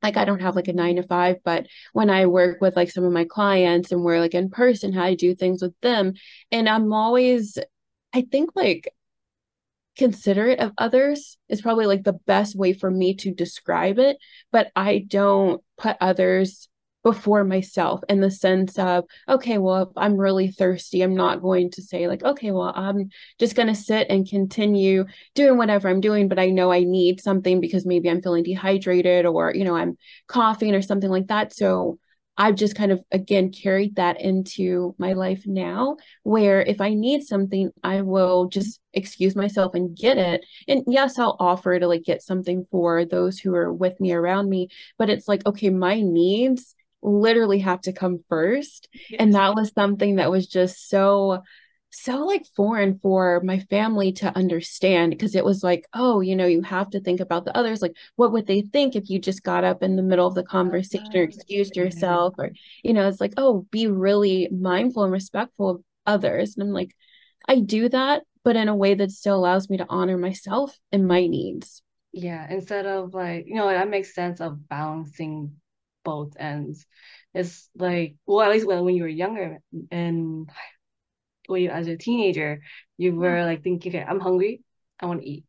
like 0.03 0.17
I 0.17 0.25
don't 0.25 0.41
have 0.41 0.57
like 0.57 0.69
a 0.69 0.73
nine 0.73 0.97
to 0.97 1.03
five, 1.03 1.37
but 1.45 1.67
when 1.93 2.09
I 2.09 2.27
work 2.27 2.61
with 2.61 2.77
like 2.77 2.91
some 2.91 3.05
of 3.05 3.13
my 3.13 3.25
clients 3.25 3.93
and 3.93 4.03
we're 4.03 4.21
like 4.21 4.35
in 4.35 4.51
person, 4.51 4.93
how 4.93 5.05
I 5.05 5.15
do 5.15 5.35
things 5.35 5.63
with 5.63 5.79
them. 5.83 6.15
And 6.51 6.69
I'm 6.69 6.93
always, 6.93 7.59
I 8.15 8.23
think 8.23 8.51
like 8.55 8.93
considerate 9.99 10.61
of 10.61 10.73
others 10.79 11.37
is 11.51 11.61
probably 11.61 11.85
like 11.85 12.05
the 12.05 12.15
best 12.15 12.57
way 12.57 12.73
for 12.73 12.91
me 12.91 13.15
to 13.17 13.35
describe 13.35 13.99
it, 13.99 14.17
but 14.51 14.71
I 14.75 15.05
don't 15.07 15.63
put 15.77 15.99
others 16.01 16.70
before 17.03 17.45
myself 17.45 18.01
in 18.09 18.21
the 18.21 18.31
sense 18.31 18.79
of, 18.79 19.05
okay, 19.29 19.59
well, 19.59 19.83
if 19.83 19.89
I'm 19.97 20.17
really 20.17 20.51
thirsty, 20.51 21.03
I'm 21.03 21.15
not 21.15 21.41
going 21.43 21.71
to 21.73 21.83
say, 21.83 22.09
like, 22.09 22.23
okay, 22.23 22.51
well, 22.51 22.73
I'm 22.75 23.11
just 23.39 23.55
going 23.57 23.69
to 23.69 23.75
sit 23.75 24.09
and 24.11 24.29
continue 24.29 25.07
doing 25.35 25.57
whatever 25.57 25.89
I'm 25.89 26.01
doing, 26.01 26.29
but 26.29 26.39
I 26.39 26.49
know 26.51 26.71
I 26.71 26.85
need 26.85 27.21
something 27.21 27.61
because 27.61 27.87
maybe 27.87 28.11
I'm 28.11 28.23
feeling 28.23 28.45
dehydrated 28.45 29.27
or, 29.27 29.55
you 29.55 29.65
know, 29.65 29.77
I'm 29.77 29.97
coughing 30.27 30.75
or 30.75 30.83
something 30.83 31.11
like 31.11 31.29
that. 31.29 31.55
So 31.55 31.99
I've 32.37 32.55
just 32.55 32.75
kind 32.75 32.91
of 32.91 33.03
again 33.13 33.53
carried 33.53 33.97
that 33.97 34.19
into 34.21 34.95
my 34.97 35.13
life 35.13 35.43
now, 35.45 35.99
where 36.23 36.63
if 36.63 36.81
I 36.81 36.95
need 36.95 37.23
something, 37.23 37.71
I 37.83 38.01
will 38.01 38.49
just 38.49 38.81
excuse 38.95 39.37
myself 39.37 39.75
and 39.75 39.95
get 39.95 40.17
it. 40.17 40.47
And 40.67 40.83
yes, 40.87 41.19
I'll 41.19 41.37
offer 41.39 41.79
to 41.79 41.87
like 41.87 42.05
get 42.05 42.23
something 42.23 42.67
for 42.71 43.05
those 43.05 43.39
who 43.39 43.55
are 43.55 43.71
with 43.71 44.01
me 44.01 44.13
around 44.13 44.49
me, 44.49 44.69
but 44.97 45.11
it's 45.11 45.29
like, 45.29 45.45
okay, 45.47 45.69
my 45.69 46.01
needs 46.01 46.75
literally 47.03 47.61
have 47.61 47.81
to 47.83 47.93
come 47.93 48.21
first. 48.29 48.89
Yes. 48.93 49.19
And 49.21 49.35
that 49.35 49.55
was 49.55 49.73
something 49.75 50.17
that 50.17 50.31
was 50.31 50.47
just 50.47 50.89
so 50.89 51.43
so 51.91 52.25
like 52.25 52.47
foreign 52.55 52.99
for 53.01 53.41
my 53.45 53.59
family 53.59 54.13
to 54.13 54.35
understand 54.37 55.11
because 55.11 55.35
it 55.35 55.45
was 55.45 55.63
like 55.63 55.87
oh 55.93 56.21
you 56.21 56.37
know 56.37 56.47
you 56.47 56.63
have 56.63 56.89
to 56.89 57.01
think 57.01 57.21
about 57.21 57.45
the 57.45 57.57
others 57.57 57.83
like 57.83 57.97
what 58.17 58.33
would 58.33 58.47
they 58.47 58.63
think 58.63 58.95
if 58.95 59.11
you 59.11 59.19
just 59.19 59.43
got 59.43 59.65
up 59.65 59.83
in 59.83 59.97
the 59.97 60.03
middle 60.03 60.27
of 60.27 60.35
the 60.35 60.45
conversation 60.45 61.11
or 61.15 61.23
ah, 61.23 61.25
excused 61.25 61.77
yourself 61.77 62.35
or 62.39 62.53
you 62.85 62.93
know 62.93 63.09
it's 63.09 63.21
like 63.21 63.35
oh 63.37 63.67
be 63.71 63.89
really 63.89 64.49
mindful 64.53 65.03
and 65.03 65.13
respectful 65.13 65.71
of 65.71 65.83
others 66.07 66.57
and 66.57 66.63
i'm 66.63 66.73
like 66.73 66.95
i 67.49 67.59
do 67.59 67.89
that 67.89 68.23
but 68.45 68.57
in 68.57 68.69
a 68.69 68.77
way 68.77 68.95
that 68.95 69.11
still 69.11 69.37
allows 69.37 69.69
me 69.69 69.77
to 69.77 69.87
honor 69.89 70.17
myself 70.17 70.79
and 70.93 71.09
my 71.09 71.27
needs 71.27 71.83
yeah 72.13 72.47
instead 72.51 72.87
of 72.87 73.15
like 73.15 73.47
you 73.47 73.57
know 73.57 73.69
that 73.69 73.91
makes 73.91 74.15
sense 74.15 74.41
of 74.41 74.69
balancing 74.69 75.53
both 76.05 76.37
ends. 76.39 76.87
It's 77.35 77.69
like 77.77 78.17
well 78.27 78.43
at 78.43 78.51
least 78.51 78.67
when, 78.67 78.85
when 78.85 78.95
you 78.95 79.03
were 79.03 79.09
younger 79.09 79.61
and 79.91 80.51
when 81.51 81.63
you 81.63 81.71
as 81.71 81.89
a 81.89 81.97
teenager, 81.97 82.63
you 82.97 83.15
were 83.15 83.45
like 83.45 83.63
thinking, 83.63 83.95
okay, 83.95 84.05
I'm 84.07 84.21
hungry, 84.21 84.63
I 85.01 85.07
want 85.07 85.21
to 85.21 85.29
eat. 85.29 85.45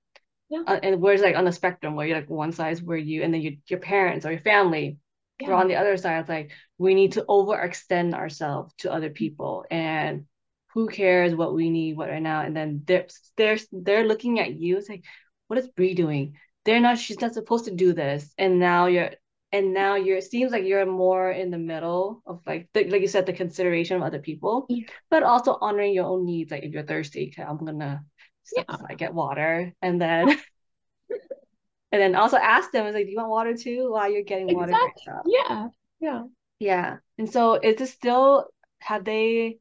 Yeah. 0.50 0.64
Uh, 0.68 0.80
and 0.84 1.02
where's 1.02 1.22
like 1.22 1.38
on 1.38 1.46
the 1.46 1.52
spectrum 1.52 1.96
where 1.96 2.06
you're 2.06 2.18
like 2.18 2.30
one 2.30 2.52
size 2.52 2.82
where 2.82 2.98
you 2.98 3.24
and 3.24 3.34
then 3.34 3.42
you, 3.42 3.58
your 3.68 3.80
parents 3.80 4.26
or 4.26 4.32
your 4.32 4.42
family 4.42 4.98
yeah. 5.40 5.50
or 5.50 5.54
on 5.54 5.70
the 5.70 5.78
other 5.78 5.96
side, 5.96 6.20
it's 6.20 6.30
like 6.30 6.52
we 6.78 6.94
need 6.94 7.14
to 7.14 7.24
overextend 7.24 8.14
ourselves 8.14 8.74
to 8.80 8.92
other 8.92 9.10
people 9.10 9.66
and 9.72 10.26
who 10.74 10.88
cares 10.88 11.36
what 11.36 11.54
we 11.54 11.70
need 11.70 11.96
what 11.96 12.10
right 12.10 12.22
now? 12.22 12.42
And 12.42 12.56
then 12.56 12.84
they're 12.86 13.08
they're 13.38 13.60
they're 13.72 14.08
looking 14.08 14.40
at 14.40 14.54
you 14.54 14.78
it's 14.78 14.90
like 14.90 15.06
what 15.48 15.60
is 15.60 15.68
Bre 15.70 15.94
doing? 15.94 16.36
They're 16.66 16.82
not 16.82 16.98
she's 16.98 17.22
not 17.22 17.34
supposed 17.34 17.66
to 17.66 17.72
do 17.72 17.94
this. 17.94 18.34
And 18.38 18.60
now 18.60 18.88
you're 18.88 19.12
and 19.52 19.74
now 19.74 19.96
you're 19.96 20.18
it 20.18 20.24
seems 20.24 20.52
like 20.52 20.66
you're 20.66 20.86
more 20.86 21.32
in 21.32 21.52
the 21.52 21.58
middle 21.58 22.22
of 22.26 22.42
like 22.46 22.70
the, 22.74 22.86
like 22.86 23.02
you 23.02 23.08
said 23.08 23.26
the 23.26 23.34
consideration 23.34 23.98
of 23.98 24.04
other 24.04 24.20
people 24.20 24.66
yeah. 24.70 24.86
but 25.10 25.24
also 25.24 25.58
honoring 25.62 25.94
your 25.94 26.06
own 26.06 26.26
needs. 26.26 26.52
Like 26.52 26.64
if 26.64 26.72
you're 26.72 26.84
thirsty 26.84 27.34
okay, 27.34 27.48
i'm 27.48 27.58
gonna 27.58 28.04
stop 28.44 28.66
yeah. 28.70 28.86
I 28.90 28.96
get 28.96 29.14
water 29.14 29.74
and 29.82 30.02
then 30.02 30.30
and 31.92 32.02
then 32.02 32.16
also 32.16 32.38
ask 32.38 32.72
them 32.72 32.86
is 32.88 32.96
like 32.96 33.06
do 33.06 33.12
you 33.12 33.18
want 33.18 33.30
water 33.30 33.56
too? 33.56 33.92
While 33.92 34.12
you're 34.12 34.24
getting 34.24 34.50
exactly. 34.50 35.04
water 35.08 35.22
yeah. 35.26 35.68
Yeah. 36.00 36.24
Yeah. 36.60 36.98
And 37.18 37.30
so 37.30 37.56
is 37.56 37.80
it 37.82 37.88
still 37.88 38.48
have 38.80 39.04
they 39.04 39.58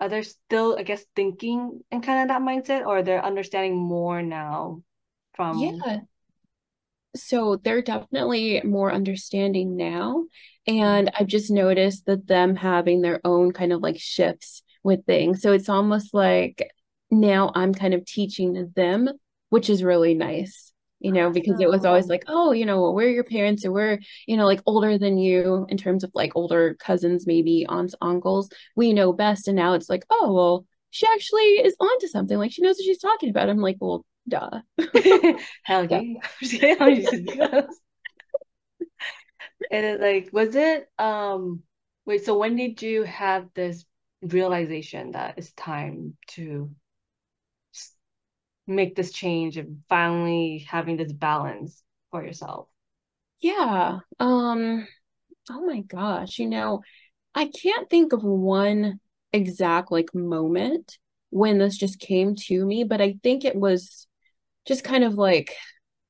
are 0.00 0.08
they 0.08 0.22
still 0.22 0.76
i 0.78 0.82
guess 0.82 1.04
thinking 1.14 1.80
in 1.90 2.00
kind 2.00 2.22
of 2.22 2.28
that 2.28 2.40
mindset 2.40 2.86
or 2.86 3.02
they're 3.02 3.24
understanding 3.24 3.76
more 3.76 4.22
now 4.22 4.82
from 5.34 5.58
yeah 5.58 5.98
so 7.22 7.56
they're 7.62 7.82
definitely 7.82 8.60
more 8.64 8.92
understanding 8.92 9.76
now. 9.76 10.24
And 10.66 11.10
I've 11.18 11.26
just 11.26 11.50
noticed 11.50 12.06
that 12.06 12.26
them 12.26 12.56
having 12.56 13.00
their 13.00 13.20
own 13.24 13.52
kind 13.52 13.72
of 13.72 13.80
like 13.80 13.98
shifts 13.98 14.62
with 14.82 15.04
things. 15.06 15.42
So 15.42 15.52
it's 15.52 15.68
almost 15.68 16.12
like 16.12 16.70
now 17.10 17.52
I'm 17.54 17.74
kind 17.74 17.94
of 17.94 18.04
teaching 18.04 18.72
them, 18.76 19.08
which 19.48 19.70
is 19.70 19.82
really 19.82 20.14
nice, 20.14 20.72
you 21.00 21.12
know, 21.12 21.30
because 21.30 21.60
it 21.60 21.68
was 21.68 21.84
always 21.84 22.06
like, 22.06 22.24
oh, 22.26 22.52
you 22.52 22.66
know, 22.66 22.90
we're 22.92 23.10
your 23.10 23.24
parents 23.24 23.64
or 23.64 23.72
we're, 23.72 23.98
you 24.26 24.36
know, 24.36 24.46
like 24.46 24.60
older 24.66 24.98
than 24.98 25.16
you 25.16 25.66
in 25.68 25.78
terms 25.78 26.04
of 26.04 26.10
like 26.14 26.32
older 26.34 26.74
cousins, 26.74 27.26
maybe 27.26 27.64
aunts, 27.68 27.94
uncles. 28.00 28.50
We 28.76 28.92
know 28.92 29.12
best. 29.12 29.48
And 29.48 29.56
now 29.56 29.72
it's 29.72 29.88
like, 29.88 30.04
oh, 30.10 30.32
well, 30.32 30.66
she 30.90 31.06
actually 31.12 31.42
is 31.42 31.76
onto 31.80 32.08
something. 32.08 32.36
Like 32.36 32.52
she 32.52 32.62
knows 32.62 32.76
what 32.76 32.84
she's 32.84 32.98
talking 32.98 33.30
about. 33.30 33.48
I'm 33.48 33.58
like, 33.58 33.76
well, 33.80 34.04
duh. 34.28 34.60
Hell 35.62 35.86
yeah. 35.86 36.02
and 39.70 40.00
like, 40.00 40.30
was 40.32 40.54
it 40.54 40.90
um 40.98 41.62
wait, 42.04 42.24
so 42.24 42.38
when 42.38 42.56
did 42.56 42.82
you 42.82 43.04
have 43.04 43.48
this 43.54 43.84
realization 44.22 45.12
that 45.12 45.34
it's 45.38 45.52
time 45.52 46.16
to 46.28 46.70
make 48.66 48.94
this 48.94 49.12
change 49.12 49.56
and 49.56 49.82
finally 49.88 50.66
having 50.68 50.96
this 50.96 51.12
balance 51.12 51.82
for 52.10 52.24
yourself? 52.24 52.68
Yeah. 53.40 54.00
Um 54.18 54.86
oh 55.50 55.64
my 55.64 55.80
gosh, 55.80 56.38
you 56.38 56.48
know, 56.48 56.82
I 57.34 57.46
can't 57.46 57.88
think 57.88 58.12
of 58.12 58.22
one 58.24 59.00
exact 59.32 59.92
like 59.92 60.14
moment 60.14 60.98
when 61.30 61.58
this 61.58 61.76
just 61.76 62.00
came 62.00 62.34
to 62.34 62.64
me, 62.64 62.84
but 62.84 63.00
I 63.00 63.16
think 63.22 63.44
it 63.44 63.56
was 63.56 64.07
just 64.68 64.84
kind 64.84 65.02
of 65.02 65.14
like 65.14 65.56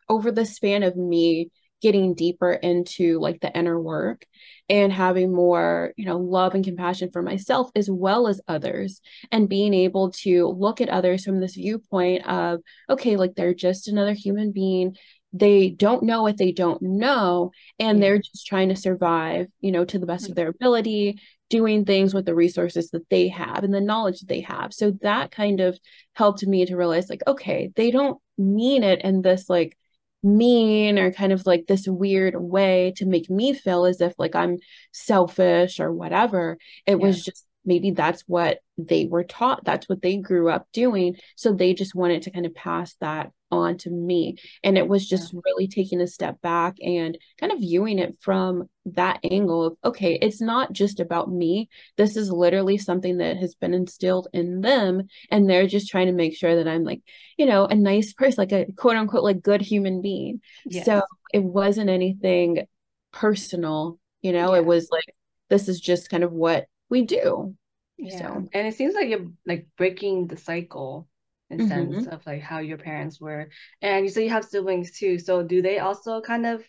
over 0.09 0.31
the 0.31 0.45
span 0.45 0.83
of 0.83 0.97
me 0.97 1.51
getting 1.81 2.15
deeper 2.15 2.53
into 2.53 3.21
like 3.21 3.41
the 3.41 3.57
inner 3.57 3.81
work 3.81 4.27
and 4.69 4.93
having 4.93 5.33
more 5.33 5.93
you 5.97 6.05
know 6.05 6.19
love 6.19 6.55
and 6.55 6.65
compassion 6.65 7.11
for 7.13 7.23
myself 7.23 7.71
as 7.77 7.89
well 7.89 8.27
as 8.27 8.41
others 8.49 9.01
and 9.31 9.49
being 9.49 9.73
able 9.73 10.11
to 10.11 10.49
look 10.49 10.81
at 10.81 10.89
others 10.89 11.25
from 11.25 11.41
this 11.41 11.55
viewpoint 11.55 12.27
of 12.27 12.61
okay 12.91 13.17
like 13.17 13.35
they're 13.35 13.55
just 13.55 13.89
another 13.89 14.13
human 14.13 14.53
being. 14.53 14.97
They 15.35 15.69
don't 15.69 16.05
know 16.05 16.23
what 16.23 16.39
they 16.39 16.53
don't 16.53 16.81
know 16.81 17.53
and 17.79 18.03
they're 18.03 18.19
just 18.19 18.47
trying 18.47 18.71
to 18.71 18.77
survive 18.77 19.47
you 19.61 19.71
know 19.71 19.85
to 19.85 19.99
the 19.99 20.07
best 20.07 20.25
of 20.25 20.31
mm-hmm. 20.31 20.37
their 20.37 20.49
ability 20.49 21.21
doing 21.51 21.85
things 21.85 22.13
with 22.13 22.27
the 22.27 22.35
resources 22.35 22.91
that 22.91 23.09
they 23.09 23.29
have 23.29 23.63
and 23.63 23.73
the 23.73 23.81
knowledge 23.81 24.21
that 24.21 24.29
they 24.29 24.41
have. 24.41 24.73
So 24.73 24.91
that 25.03 25.31
kind 25.31 25.61
of 25.61 25.79
helped 26.15 26.47
me 26.47 26.67
to 26.67 26.77
realize 26.77 27.09
like 27.09 27.23
okay 27.27 27.71
they 27.77 27.91
don't 27.91 28.19
mean 28.39 28.83
it 28.83 29.03
in 29.03 29.23
this 29.23 29.49
like 29.49 29.77
mean 30.23 30.99
or 30.99 31.13
kind 31.13 31.33
of 31.33 31.47
like 31.47 31.67
this 31.67 31.87
weird 31.87 32.35
way 32.37 32.93
to 32.97 33.07
make 33.07 33.31
me 33.31 33.53
feel 33.53 33.85
as 33.85 34.01
if 34.01 34.15
like 34.19 34.35
I'm 34.35 34.59
selfish 34.93 35.81
or 35.81 35.93
whatever. 35.93 36.59
It 36.87 36.93
yeah. 36.93 36.97
was 36.97 37.25
just 37.25 37.47
maybe 37.65 37.91
that's 37.91 38.23
what 38.27 38.59
they 38.77 39.07
were 39.07 39.25
taught. 39.25 39.65
That's 39.65 39.89
what 39.89 40.03
they 40.03 40.17
grew 40.17 40.49
up 40.49 40.67
doing. 40.73 41.17
So 41.37 41.53
they 41.53 41.75
just 41.75 41.95
wanted 41.95 42.23
to 42.23 42.31
kind 42.31 42.47
of 42.47 42.55
pass 42.55 42.95
that 43.01 43.31
on 43.51 43.79
to 43.79 43.91
me. 43.91 44.37
And 44.63 44.77
it 44.77 44.89
was 44.89 45.09
just 45.09 45.33
yeah. 45.33 45.41
really 45.45 45.69
taking 45.69 46.01
a 46.01 46.07
step 46.07 46.41
back 46.41 46.77
and 46.83 47.17
kind 47.39 47.53
of 47.53 47.61
viewing 47.61 47.99
it 47.99 48.17
from 48.21 48.69
that 48.87 49.21
angle 49.25 49.67
of, 49.67 49.77
okay, 49.85 50.19
it's 50.21 50.41
not 50.41 50.73
just 50.73 51.01
about 51.01 51.31
me. 51.31 51.69
This 51.97 52.17
is 52.17 52.31
literally 52.31 52.79
something 52.79 53.19
that 53.19 53.37
has 53.37 53.55
been 53.55 53.75
instilled 53.75 54.29
in 54.33 54.61
them. 54.61 55.09
And 55.31 55.49
they're 55.49 55.67
just 55.67 55.89
trying 55.89 56.07
to 56.07 56.13
make 56.13 56.37
sure 56.37 56.57
that 56.57 56.69
I'm 56.69 56.85
like, 56.85 57.03
you 57.37 57.47
know, 57.47 57.67
a 57.67 57.75
nice 57.75 58.13
person, 58.13 58.43
like 58.43 58.53
a 58.53 58.71
quote 58.73 58.97
unquote, 58.97 59.25
like 59.25 59.43
good 59.43 59.61
human 59.61 60.01
being. 60.01 60.41
Yes. 60.67 60.85
So 60.85 61.03
it 61.33 61.43
wasn't 61.43 61.91
anything 61.91 62.67
personal, 63.13 63.99
you 64.23 64.33
know, 64.33 64.55
yeah. 64.55 64.61
it 64.61 64.65
was 64.65 64.89
like, 64.91 65.15
this 65.49 65.69
is 65.69 65.81
just 65.81 66.11
kind 66.11 66.25
of 66.25 66.33
what 66.33 66.67
we 66.89 67.03
do. 67.03 67.55
Yeah. 67.97 68.19
So. 68.19 68.49
And 68.53 68.67
it 68.67 68.75
seems 68.75 68.95
like 68.95 69.09
you're 69.09 69.27
like 69.47 69.67
breaking 69.77 70.29
the 70.29 70.37
cycle 70.37 71.09
in 71.51 71.59
mm-hmm. 71.59 71.69
sense 71.69 72.07
of 72.07 72.25
like 72.27 72.43
how 72.43 72.59
your 72.59 72.79
parents 72.79 73.21
were. 73.21 73.49
And 73.81 74.05
you 74.05 74.11
say 74.11 74.25
you 74.25 74.31
have 74.31 74.45
siblings 74.45 74.93
too. 74.93 75.19
So 75.19 75.43
do 75.43 75.63
they 75.63 75.79
also 75.79 76.21
kind 76.21 76.47
of 76.47 76.63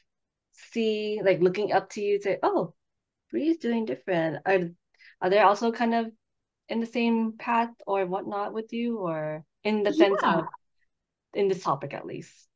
see 0.72 1.22
like 1.24 1.42
looking 1.42 1.72
up 1.72 1.90
to 1.92 2.02
you 2.02 2.22
say, 2.22 2.38
oh, 2.44 2.74
Bre's 3.32 3.58
doing 3.58 3.86
different? 3.86 4.42
Are 4.46 4.70
are 5.22 5.30
they 5.30 5.40
also 5.40 5.72
kind 5.72 5.94
of 5.94 6.12
in 6.70 6.80
the 6.80 6.86
same 6.86 7.34
path 7.38 7.72
or 7.86 8.06
whatnot 8.06 8.54
with 8.54 8.72
you 8.72 9.00
or 9.00 9.44
in 9.64 9.84
the 9.84 9.92
yeah. 9.92 10.06
sense 10.06 10.24
of 10.24 10.46
in 11.34 11.48
this 11.48 11.64
topic 11.64 11.94
at 11.94 12.06
least? 12.06 12.48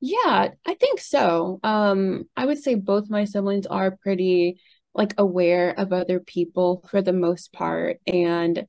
Yeah, 0.00 0.50
I 0.66 0.74
think 0.74 1.00
so. 1.00 1.58
Um, 1.62 2.24
I 2.36 2.46
would 2.46 2.58
say 2.58 2.74
both 2.76 3.10
my 3.10 3.24
siblings 3.24 3.66
are 3.66 3.96
pretty 3.96 4.60
like 4.94 5.14
aware 5.18 5.70
of 5.78 5.92
other 5.92 6.20
people 6.20 6.84
for 6.90 7.02
the 7.02 7.12
most 7.12 7.52
part 7.52 7.98
and 8.06 8.66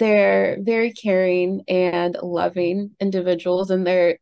they're 0.00 0.58
very 0.60 0.92
caring 0.92 1.62
and 1.68 2.16
loving 2.22 2.92
individuals 3.00 3.70
and 3.70 3.86
they're 3.86 4.18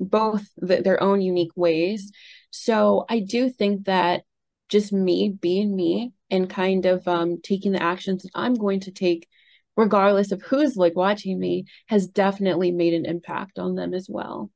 both 0.00 0.46
th- 0.66 0.84
their 0.84 1.02
own 1.02 1.20
unique 1.22 1.56
ways. 1.56 2.12
So 2.50 3.04
i 3.08 3.20
do 3.20 3.50
think 3.50 3.86
that 3.86 4.24
just 4.68 4.92
me 4.92 5.30
being 5.30 5.74
me 5.76 6.12
and 6.30 6.50
kind 6.50 6.86
of 6.86 7.06
um, 7.08 7.40
taking 7.42 7.72
the 7.72 7.82
actions 7.82 8.22
that 8.22 8.32
i'm 8.34 8.54
going 8.54 8.80
to 8.80 8.90
take 8.90 9.28
regardless 9.76 10.32
of 10.32 10.42
who's 10.42 10.76
like 10.76 10.96
watching 10.96 11.38
me 11.38 11.64
has 11.86 12.06
definitely 12.06 12.70
made 12.72 12.94
an 12.94 13.06
impact 13.06 13.58
on 13.58 13.74
them 13.74 13.92
as 13.92 14.08
well. 14.08 14.50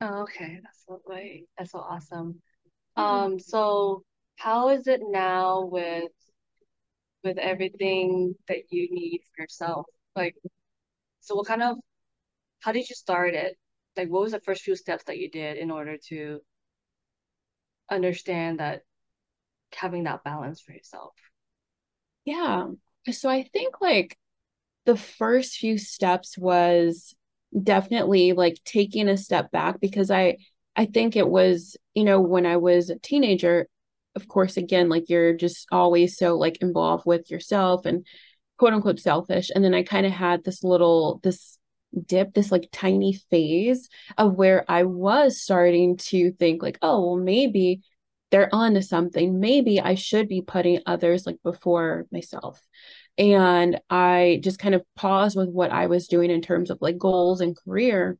Oh, 0.00 0.22
okay. 0.22 0.60
That's 0.62 0.84
so 0.86 1.00
great 1.04 1.46
that's 1.58 1.72
so 1.72 1.78
awesome. 1.78 2.40
Um 2.96 3.38
so 3.38 4.02
how 4.36 4.70
is 4.70 4.86
it 4.86 5.00
now 5.02 5.64
with 5.66 6.12
with 7.24 7.38
everything 7.38 8.34
that 8.48 8.62
you 8.70 8.88
need 8.90 9.20
for 9.34 9.42
yourself? 9.42 9.86
Like, 10.16 10.36
so 11.20 11.36
what 11.36 11.46
kind 11.46 11.62
of 11.62 11.78
how 12.60 12.72
did 12.72 12.88
you 12.88 12.94
start 12.94 13.34
it? 13.34 13.58
Like, 13.96 14.08
what 14.08 14.22
was 14.22 14.32
the 14.32 14.40
first 14.40 14.62
few 14.62 14.76
steps 14.76 15.04
that 15.04 15.18
you 15.18 15.30
did 15.30 15.58
in 15.58 15.70
order 15.70 15.96
to 16.08 16.40
understand 17.90 18.60
that 18.60 18.82
having 19.74 20.04
that 20.04 20.24
balance 20.24 20.60
for 20.60 20.72
yourself? 20.72 21.14
Yeah. 22.24 22.68
So 23.10 23.28
I 23.28 23.44
think 23.52 23.80
like 23.80 24.16
the 24.86 24.96
first 24.96 25.58
few 25.58 25.78
steps 25.78 26.38
was 26.38 27.14
definitely 27.62 28.32
like 28.32 28.58
taking 28.64 29.08
a 29.08 29.16
step 29.16 29.50
back 29.50 29.80
because 29.80 30.10
I 30.10 30.38
I 30.76 30.86
think 30.86 31.16
it 31.16 31.28
was, 31.28 31.76
you 31.94 32.04
know, 32.04 32.20
when 32.20 32.46
I 32.46 32.56
was 32.56 32.90
a 32.90 32.98
teenager, 32.98 33.68
of 34.16 34.28
course, 34.28 34.56
again, 34.56 34.88
like 34.88 35.08
you're 35.10 35.34
just 35.34 35.66
always 35.72 36.16
so 36.16 36.36
like 36.38 36.58
involved 36.62 37.04
with 37.06 37.30
yourself 37.30 37.86
and 37.86 38.06
quote 38.58 38.72
unquote 38.72 39.00
selfish. 39.00 39.50
And 39.54 39.64
then 39.64 39.74
I 39.74 39.82
kind 39.82 40.06
of 40.06 40.12
had 40.12 40.44
this 40.44 40.62
little, 40.62 41.20
this 41.22 41.58
dip, 42.06 42.34
this 42.34 42.50
like 42.52 42.68
tiny 42.72 43.14
phase 43.30 43.88
of 44.16 44.34
where 44.34 44.64
I 44.68 44.84
was 44.84 45.40
starting 45.40 45.96
to 45.98 46.32
think, 46.32 46.62
like, 46.62 46.78
oh, 46.82 47.06
well, 47.06 47.16
maybe 47.16 47.82
they're 48.30 48.54
on 48.54 48.74
to 48.74 48.82
something. 48.82 49.40
Maybe 49.40 49.80
I 49.80 49.94
should 49.94 50.28
be 50.28 50.42
putting 50.42 50.80
others 50.86 51.26
like 51.26 51.36
before 51.42 52.06
myself. 52.10 52.60
And 53.18 53.78
I 53.90 54.40
just 54.42 54.58
kind 54.58 54.74
of 54.74 54.82
paused 54.96 55.36
with 55.36 55.50
what 55.50 55.70
I 55.70 55.86
was 55.86 56.08
doing 56.08 56.30
in 56.30 56.40
terms 56.40 56.70
of 56.70 56.78
like 56.80 56.96
goals 56.96 57.42
and 57.42 57.56
career 57.56 58.16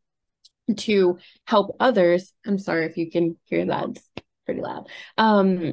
to 0.77 1.19
help 1.47 1.77
others. 1.81 2.33
I'm 2.47 2.59
sorry 2.59 2.87
if 2.87 2.97
you 2.97 3.11
can 3.11 3.37
hear 3.45 3.65
that. 3.67 3.89
It's 3.91 4.11
pretty 4.45 4.61
loud. 4.61 4.89
Um 5.17 5.73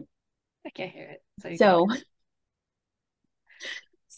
I 0.66 0.70
can't 0.70 0.92
hear 0.92 1.10
it. 1.10 1.58
So 1.58 1.88
so, 1.88 1.88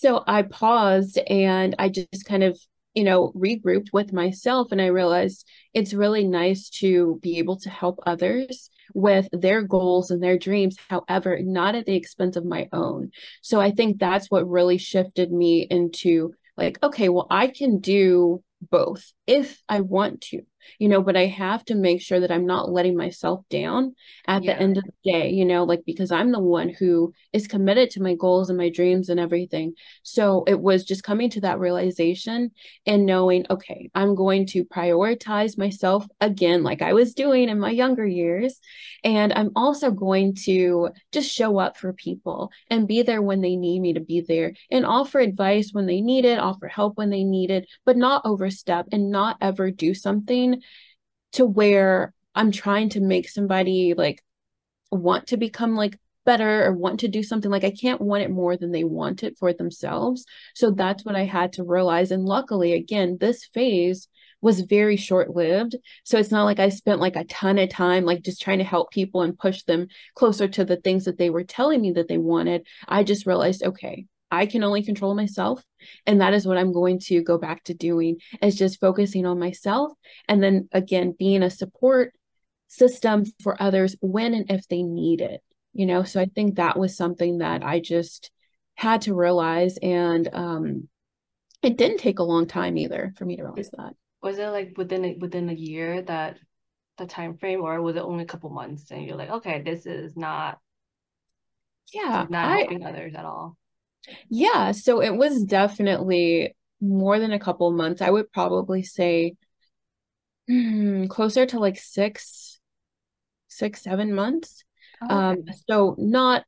so 0.01 0.24
I 0.25 0.41
paused 0.41 1.20
and 1.27 1.75
I 1.77 1.89
just 1.89 2.25
kind 2.25 2.41
of, 2.41 2.60
you 2.96 3.03
know, 3.03 3.31
regrouped 3.36 3.93
with 3.93 4.12
myself 4.12 4.72
and 4.72 4.81
I 4.81 4.88
realized 4.88 5.48
it's 5.75 5.93
really 5.93 6.25
nice 6.25 6.70
to 6.79 7.20
be 7.22 7.38
able 7.38 7.58
to 7.60 7.70
help 7.70 8.00
others 8.08 8.72
with 8.96 9.29
their 9.31 9.62
goals 9.62 10.10
and 10.10 10.22
their 10.22 10.39
dreams, 10.39 10.75
however, 10.89 11.39
not 11.43 11.75
at 11.75 11.86
the 11.86 11.96
expense 11.96 12.36
of 12.36 12.46
my 12.46 12.67
own. 12.74 13.12
So 13.43 13.62
I 13.62 13.70
think 13.70 14.00
that's 14.00 14.31
what 14.31 14.50
really 14.50 14.79
shifted 14.79 15.31
me 15.31 15.67
into 15.70 16.34
like, 16.58 16.79
okay, 16.81 17.10
well, 17.10 17.27
I 17.29 17.48
can 17.48 17.77
do 17.77 18.43
both 18.69 19.11
if 19.27 19.61
I 19.67 19.81
want 19.81 20.21
to 20.21 20.41
you 20.79 20.89
know, 20.89 21.01
but 21.01 21.17
I 21.17 21.25
have 21.27 21.63
to 21.65 21.75
make 21.75 22.01
sure 22.01 22.19
that 22.19 22.31
I'm 22.31 22.45
not 22.45 22.71
letting 22.71 22.95
myself 22.95 23.43
down 23.49 23.95
at 24.27 24.43
yeah. 24.43 24.53
the 24.53 24.61
end 24.61 24.77
of 24.77 24.83
the 24.83 25.11
day, 25.11 25.29
you 25.29 25.45
know, 25.45 25.63
like 25.63 25.83
because 25.85 26.11
I'm 26.11 26.31
the 26.31 26.39
one 26.39 26.69
who 26.69 27.13
is 27.33 27.47
committed 27.47 27.89
to 27.91 28.01
my 28.01 28.15
goals 28.15 28.49
and 28.49 28.57
my 28.57 28.69
dreams 28.69 29.09
and 29.09 29.19
everything. 29.19 29.73
So 30.03 30.43
it 30.47 30.59
was 30.59 30.83
just 30.83 31.03
coming 31.03 31.29
to 31.31 31.41
that 31.41 31.59
realization 31.59 32.51
and 32.85 33.05
knowing, 33.05 33.45
okay, 33.49 33.89
I'm 33.95 34.15
going 34.15 34.45
to 34.47 34.65
prioritize 34.65 35.57
myself 35.57 36.05
again, 36.19 36.63
like 36.63 36.81
I 36.81 36.93
was 36.93 37.13
doing 37.13 37.49
in 37.49 37.59
my 37.59 37.71
younger 37.71 38.05
years. 38.05 38.59
And 39.03 39.33
I'm 39.33 39.51
also 39.55 39.91
going 39.91 40.35
to 40.45 40.89
just 41.11 41.31
show 41.31 41.57
up 41.57 41.77
for 41.77 41.93
people 41.93 42.51
and 42.69 42.87
be 42.87 43.01
there 43.01 43.21
when 43.21 43.41
they 43.41 43.55
need 43.55 43.79
me 43.79 43.93
to 43.93 43.99
be 43.99 44.21
there 44.21 44.53
and 44.69 44.85
offer 44.85 45.19
advice 45.19 45.71
when 45.71 45.85
they 45.85 46.01
need 46.01 46.25
it, 46.25 46.39
offer 46.39 46.67
help 46.67 46.97
when 46.97 47.09
they 47.09 47.23
need 47.23 47.51
it, 47.51 47.67
but 47.85 47.97
not 47.97 48.21
overstep 48.51 48.88
and 48.91 49.12
not 49.12 49.38
ever 49.41 49.72
do 49.72 49.93
something 49.93 50.62
to 51.34 51.46
where 51.46 52.13
I'm 52.36 52.51
trying 52.51 52.89
to 52.89 53.01
make 53.01 53.29
somebody 53.29 53.93
like 53.93 54.22
want 54.91 55.27
to 55.27 55.38
become 55.38 55.75
like 55.75 55.98
better 56.25 56.65
or 56.65 56.74
want 56.74 57.00
to 57.00 57.08
do 57.08 57.24
something 57.24 57.50
like 57.50 57.63
I 57.63 57.72
can't 57.72 58.01
want 58.01 58.24
it 58.24 58.29
more 58.29 58.55
than 58.55 58.72
they 58.72 58.84
want 58.84 59.24
it 59.24 59.38
for 59.38 59.53
themselves. 59.53 60.25
So 60.53 60.72
that's 60.72 61.03
what 61.03 61.15
I 61.15 61.24
had 61.24 61.53
to 61.53 61.63
realize 61.63 62.12
and 62.12 62.25
luckily 62.25 62.74
again 62.74 63.17
this 63.20 63.46
phase 63.53 64.08
was 64.43 64.62
very 64.62 64.98
short-lived. 64.98 65.75
So 66.03 66.17
it's 66.17 66.31
not 66.31 66.46
like 66.46 66.60
I 66.60 66.70
spent 66.70 67.00
like 67.00 67.15
a 67.15 67.25
ton 67.25 67.60
of 67.60 67.70
time 67.70 68.05
like 68.05 68.24
just 68.24 68.41
trying 68.41 68.58
to 68.58 68.63
help 68.63 68.91
people 68.91 69.22
and 69.22 69.38
push 69.38 69.63
them 69.63 69.88
closer 70.15 70.48
to 70.48 70.65
the 70.65 70.77
things 70.77 71.05
that 71.05 71.17
they 71.17 71.29
were 71.29 71.43
telling 71.43 71.81
me 71.81 71.91
that 71.93 72.08
they 72.08 72.17
wanted. 72.17 72.68
I 72.87 73.03
just 73.03 73.25
realized 73.25 73.64
okay, 73.64 74.05
I 74.31 74.46
can 74.46 74.63
only 74.63 74.83
control 74.83 75.13
myself. 75.13 75.63
And 76.07 76.22
that 76.22 76.33
is 76.33 76.48
what 76.48 76.57
I'm 76.57 76.72
going 76.72 77.00
to 77.00 77.22
go 77.22 77.37
back 77.37 77.63
to 77.65 77.74
doing 77.74 78.17
is 78.41 78.55
just 78.55 78.79
focusing 78.79 79.25
on 79.25 79.39
myself. 79.39 79.91
And 80.27 80.41
then 80.41 80.70
again, 80.72 81.13
being 81.17 81.44
a 81.44 81.50
support 81.50 82.13
system 82.67 83.25
for 83.44 83.61
others 83.61 83.96
when 84.00 84.33
and 84.33 84.50
if 84.50 84.67
they 84.70 84.83
need 84.83 85.20
it, 85.22 85.41
you 85.74 85.85
know? 85.85 86.03
So 86.03 86.22
I 86.22 86.25
think 86.25 86.55
that 86.55 86.79
was 86.79 86.96
something 86.96 87.39
that 87.39 87.63
I 87.63 87.81
just 87.81 88.31
had 88.75 89.01
to 89.01 89.13
realize. 89.13 89.77
And 89.77 90.29
um, 90.31 90.87
it 91.61 91.77
didn't 91.77 91.98
take 91.98 92.20
a 92.20 92.24
long 92.24 92.48
time 92.48 92.77
either 92.77 93.13
for 93.17 93.25
me 93.25 93.35
to 93.35 93.44
realize 93.44 93.70
that. 93.77 93.94
Was 94.24 94.37
it 94.37 94.48
like 94.48 94.74
within 94.77 95.03
a, 95.03 95.17
within 95.20 95.50
a 95.50 95.53
year 95.53 96.01
that 96.03 96.37
the 96.98 97.05
time 97.05 97.37
frame 97.37 97.61
or 97.61 97.81
was 97.81 97.96
it 97.96 98.03
only 98.03 98.24
a 98.24 98.27
couple 98.27 98.50
months 98.50 98.91
and 98.91 99.03
you're 99.05 99.17
like, 99.17 99.29
okay, 99.29 99.61
this 99.61 99.85
is 99.85 100.15
not 100.15 100.59
yeah, 101.91 102.25
not 102.29 102.46
I, 102.46 102.57
helping 102.59 102.85
others 102.85 103.15
at 103.15 103.25
all? 103.25 103.57
Yeah, 104.29 104.72
so 104.72 105.01
it 105.01 105.16
was 105.16 105.44
definitely 105.44 106.55
more 106.79 107.20
than 107.20 107.31
a 107.31 107.40
couple 107.40 107.72
months. 107.72 108.01
I 108.01 108.09
would 108.09 108.31
probably 108.31 108.83
say 108.83 109.35
hmm, 110.48 111.05
closer 111.05 111.46
to 111.46 111.59
like 111.59 111.77
six, 111.77 112.59
six, 113.48 113.81
seven 113.81 114.14
months. 114.14 114.64
Oh, 115.01 115.16
um, 115.16 115.31
okay. 115.33 115.51
Um, 115.51 115.55
so 115.70 115.96
not 115.98 116.44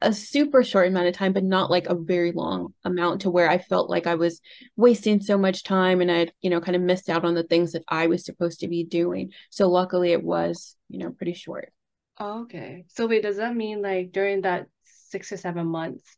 a 0.00 0.12
super 0.12 0.64
short 0.64 0.88
amount 0.88 1.06
of 1.06 1.14
time, 1.14 1.32
but 1.32 1.44
not 1.44 1.70
like 1.70 1.86
a 1.86 1.94
very 1.94 2.32
long 2.32 2.74
amount 2.84 3.22
to 3.22 3.30
where 3.30 3.48
I 3.48 3.58
felt 3.58 3.88
like 3.88 4.06
I 4.06 4.16
was 4.16 4.40
wasting 4.76 5.20
so 5.20 5.38
much 5.38 5.62
time 5.62 6.00
and 6.00 6.10
I'd, 6.10 6.32
you 6.42 6.50
know, 6.50 6.60
kind 6.60 6.74
of 6.76 6.82
missed 6.82 7.08
out 7.08 7.24
on 7.24 7.34
the 7.34 7.44
things 7.44 7.72
that 7.72 7.84
I 7.88 8.08
was 8.08 8.24
supposed 8.24 8.60
to 8.60 8.68
be 8.68 8.84
doing. 8.84 9.30
So 9.50 9.68
luckily 9.68 10.12
it 10.12 10.22
was, 10.22 10.76
you 10.88 10.98
know, 10.98 11.10
pretty 11.10 11.34
short. 11.34 11.72
Oh, 12.18 12.42
okay. 12.42 12.84
So 12.88 13.06
wait, 13.06 13.22
does 13.22 13.36
that 13.36 13.54
mean 13.56 13.80
like 13.80 14.12
during 14.12 14.42
that 14.42 14.66
six 14.84 15.30
or 15.32 15.36
seven 15.36 15.66
months, 15.66 16.16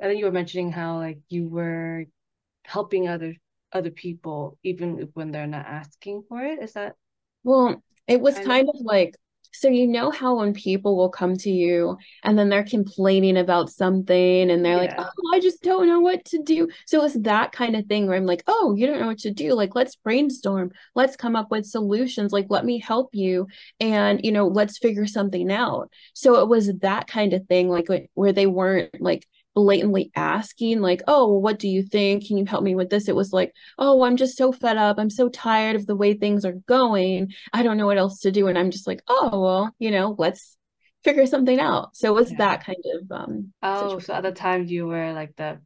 I 0.00 0.06
think 0.06 0.18
you 0.18 0.26
were 0.26 0.32
mentioning 0.32 0.72
how 0.72 0.98
like 0.98 1.18
you 1.28 1.48
were 1.48 2.04
helping 2.64 3.08
other 3.08 3.34
other 3.72 3.90
people 3.90 4.58
even 4.62 5.08
when 5.14 5.30
they're 5.30 5.46
not 5.46 5.66
asking 5.66 6.22
for 6.28 6.42
it. 6.42 6.62
Is 6.62 6.74
that 6.74 6.94
well? 7.44 7.82
It 8.06 8.22
was 8.22 8.38
kind, 8.38 8.66
of 8.66 8.76
like 8.80 9.14
so 9.52 9.68
you 9.68 9.86
know 9.86 10.10
how 10.10 10.36
when 10.36 10.54
people 10.54 10.96
will 10.96 11.08
come 11.08 11.36
to 11.36 11.50
you 11.50 11.98
and 12.22 12.38
then 12.38 12.48
they're 12.48 12.64
complaining 12.64 13.36
about 13.36 13.70
something 13.70 14.50
and 14.50 14.64
they're 14.64 14.82
yeah. 14.84 14.94
like, 14.94 14.94
oh, 14.98 15.34
I 15.34 15.40
just 15.40 15.62
don't 15.62 15.86
know 15.86 16.00
what 16.00 16.24
to 16.26 16.42
do. 16.42 16.68
So 16.86 17.04
it's 17.04 17.18
that 17.20 17.52
kind 17.52 17.74
of 17.74 17.86
thing 17.86 18.06
where 18.06 18.16
I'm 18.16 18.26
like, 18.26 18.44
oh, 18.46 18.74
you 18.76 18.86
don't 18.86 19.00
know 19.00 19.08
what 19.08 19.18
to 19.20 19.30
do. 19.30 19.54
Like, 19.54 19.74
let's 19.74 19.96
brainstorm. 19.96 20.70
Let's 20.94 21.16
come 21.16 21.34
up 21.34 21.50
with 21.50 21.66
solutions. 21.66 22.32
Like, 22.32 22.46
let 22.48 22.64
me 22.64 22.78
help 22.78 23.10
you. 23.14 23.48
And, 23.80 24.20
you 24.24 24.32
know, 24.32 24.46
let's 24.46 24.78
figure 24.78 25.06
something 25.06 25.50
out. 25.50 25.90
So 26.14 26.40
it 26.40 26.48
was 26.48 26.72
that 26.80 27.08
kind 27.08 27.32
of 27.32 27.46
thing, 27.46 27.68
like 27.68 27.88
where 28.14 28.32
they 28.32 28.46
weren't 28.46 29.00
like, 29.00 29.26
blatantly 29.58 30.08
asking 30.14 30.80
like 30.80 31.02
oh 31.08 31.26
well, 31.26 31.40
what 31.40 31.58
do 31.58 31.66
you 31.66 31.82
think? 31.82 32.24
Can 32.24 32.36
you 32.36 32.44
help 32.44 32.62
me 32.62 32.76
with 32.76 32.90
this? 32.90 33.08
It 33.08 33.16
was 33.16 33.32
like 33.32 33.52
oh 33.76 34.04
i'm 34.04 34.16
just 34.16 34.38
so 34.38 34.52
fed 34.52 34.76
up. 34.76 35.00
I'm 35.00 35.10
so 35.10 35.28
tired 35.28 35.74
of 35.74 35.84
the 35.84 35.96
way 35.96 36.14
things 36.14 36.44
are 36.44 36.60
going. 36.68 37.32
I 37.52 37.64
don't 37.64 37.76
know 37.76 37.86
what 37.86 37.98
else 37.98 38.20
to 38.20 38.30
do. 38.30 38.46
And 38.46 38.56
i'm 38.56 38.70
just 38.70 38.86
like 38.86 39.02
oh 39.08 39.40
well 39.40 39.74
you 39.80 39.90
know 39.90 40.14
let's 40.16 40.56
figure 41.02 41.26
something 41.26 41.58
out. 41.58 41.96
So 41.96 42.08
it 42.08 42.14
was 42.14 42.30
yeah. 42.30 42.38
that 42.38 42.64
kind 42.64 42.84
of 42.94 43.10
um 43.10 43.52
oh 43.60 43.88
situation. 43.88 44.06
so 44.06 44.14
at 44.14 44.22
the 44.22 44.30
time 44.30 44.66
you 44.66 44.86
were 44.86 45.12
like 45.12 45.34
the 45.34 45.58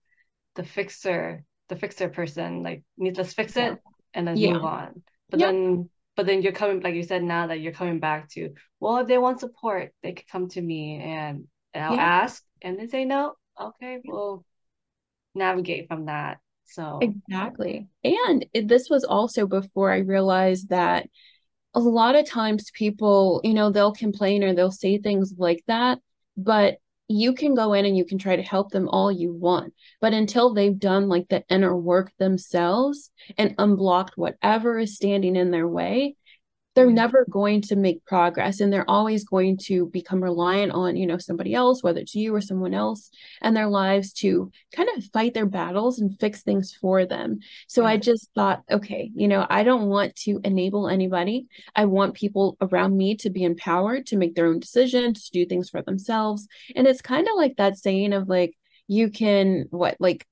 the 0.55 0.65
fixer 0.65 1.45
the 1.69 1.77
fixer 1.77 2.09
person 2.09 2.63
like 2.63 2.83
let's 2.97 3.35
fix 3.35 3.59
it 3.59 3.79
and 4.15 4.27
then 4.27 4.39
yeah. 4.39 4.55
move 4.55 4.65
on. 4.65 5.03
But 5.29 5.41
then 5.41 5.91
but 6.17 6.25
then 6.25 6.41
you're 6.41 6.53
coming 6.53 6.81
like 6.81 6.95
you 6.95 7.03
said 7.03 7.23
now 7.23 7.49
that 7.49 7.61
you're 7.61 7.73
coming 7.73 8.01
back 8.01 8.31
to 8.31 8.55
well 8.81 8.97
if 8.97 9.07
they 9.07 9.19
want 9.19 9.41
support 9.41 9.93
they 10.03 10.13
could 10.13 10.29
come 10.29 10.49
to 10.49 10.63
me 10.63 10.99
and, 10.99 11.45
and 11.75 11.85
i'll 11.85 11.95
yeah. 11.97 12.23
ask. 12.23 12.43
And 12.63 12.79
they 12.79 12.87
say 12.87 13.05
no 13.05 13.35
okay, 13.61 14.01
we'll 14.05 14.45
navigate 15.35 15.89
from 15.89 16.07
that. 16.07 16.39
So 16.65 17.01
exactly. 17.03 17.89
And 18.05 18.47
this 18.55 18.89
was 18.89 19.05
also 19.05 19.47
before 19.47 19.93
I 19.93 19.99
realized 19.99 20.71
that 20.71 21.09
a 21.75 21.81
lot 21.81 22.17
of 22.17 22.29
times 22.29 22.71
people, 22.75 23.41
you 23.45 23.55
know, 23.55 23.71
they'll 23.71 23.93
complain 23.93 24.45
or 24.45 24.55
they'll 24.55 24.71
say 24.71 24.99
things 24.99 25.35
like 25.37 25.63
that, 25.67 25.99
but 26.37 26.77
you 27.09 27.35
can 27.35 27.55
go 27.55 27.75
in 27.75 27.85
and 27.85 27.97
you 27.97 28.05
can 28.05 28.19
try 28.19 28.37
to 28.37 28.43
help 28.43 28.71
them 28.71 28.89
all 28.89 29.13
you 29.13 29.33
want. 29.33 29.75
But 30.01 30.15
until 30.15 30.55
they've 30.55 30.79
done 30.79 31.09
like 31.09 31.29
the 31.29 31.45
inner 31.51 31.77
work 31.77 32.11
themselves 32.19 33.11
and 33.37 33.55
unblocked 33.59 34.17
whatever 34.17 34.79
is 34.79 34.97
standing 34.97 35.37
in 35.37 35.51
their 35.51 35.69
way, 35.69 36.17
they're 36.75 36.89
Yeah. 36.89 36.95
never 36.95 37.27
going 37.29 37.61
to 37.63 37.77
make 37.77 38.05
progress 38.05 38.61
and 38.61 38.73
they're 38.73 38.89
always 38.89 39.25
going 39.25 39.57
to 39.59 39.87
become 39.87 40.23
reliant 40.23 40.73
on 40.73 40.97
you 40.97 41.07
know 41.07 41.19
somebody 41.19 41.55
else 41.55 41.83
whether 41.83 42.01
it's 42.01 42.15
you 42.15 42.35
or 42.35 42.41
someone 42.41 42.75
else 42.75 43.11
and 43.41 43.57
their 43.57 43.69
lives 43.69 44.13
to 44.13 44.51
kind 44.75 44.89
of 44.97 45.05
fight 45.07 45.35
their 45.35 45.47
battles 45.47 45.99
and 45.99 46.19
fix 46.19 46.43
things 46.43 46.73
for 46.81 47.05
them. 47.07 47.41
So 47.67 47.85
i 47.85 47.95
mm-hmm. 47.95 48.03
just 48.03 48.31
thought 48.35 48.63
okay 48.71 49.11
you 49.15 49.29
know 49.29 49.47
i 49.51 49.63
don't 49.63 49.89
want 49.89 50.17
to 50.17 50.41
enable 50.45 50.89
anybody. 50.89 51.47
I 51.75 51.85
want 51.87 52.15
people 52.15 52.57
around 52.61 52.97
me 52.97 53.17
to 53.17 53.31
be 53.31 53.45
empowered 53.45 54.07
to 54.07 54.17
make 54.17 54.35
their 54.35 54.47
own 54.47 54.61
decisions 54.61 55.25
to 55.25 55.33
do 55.33 55.47
things 55.47 55.71
for 55.71 55.83
themselves. 55.83 56.47
And 56.75 56.87
it's 56.87 57.03
kind 57.03 57.27
of 57.29 57.35
like 57.37 57.57
that 57.57 57.79
saying 57.79 58.13
of 58.13 58.29
like 58.29 58.57
you 58.89 59.11
can 59.11 59.67
what 59.71 59.97
like 60.01 60.27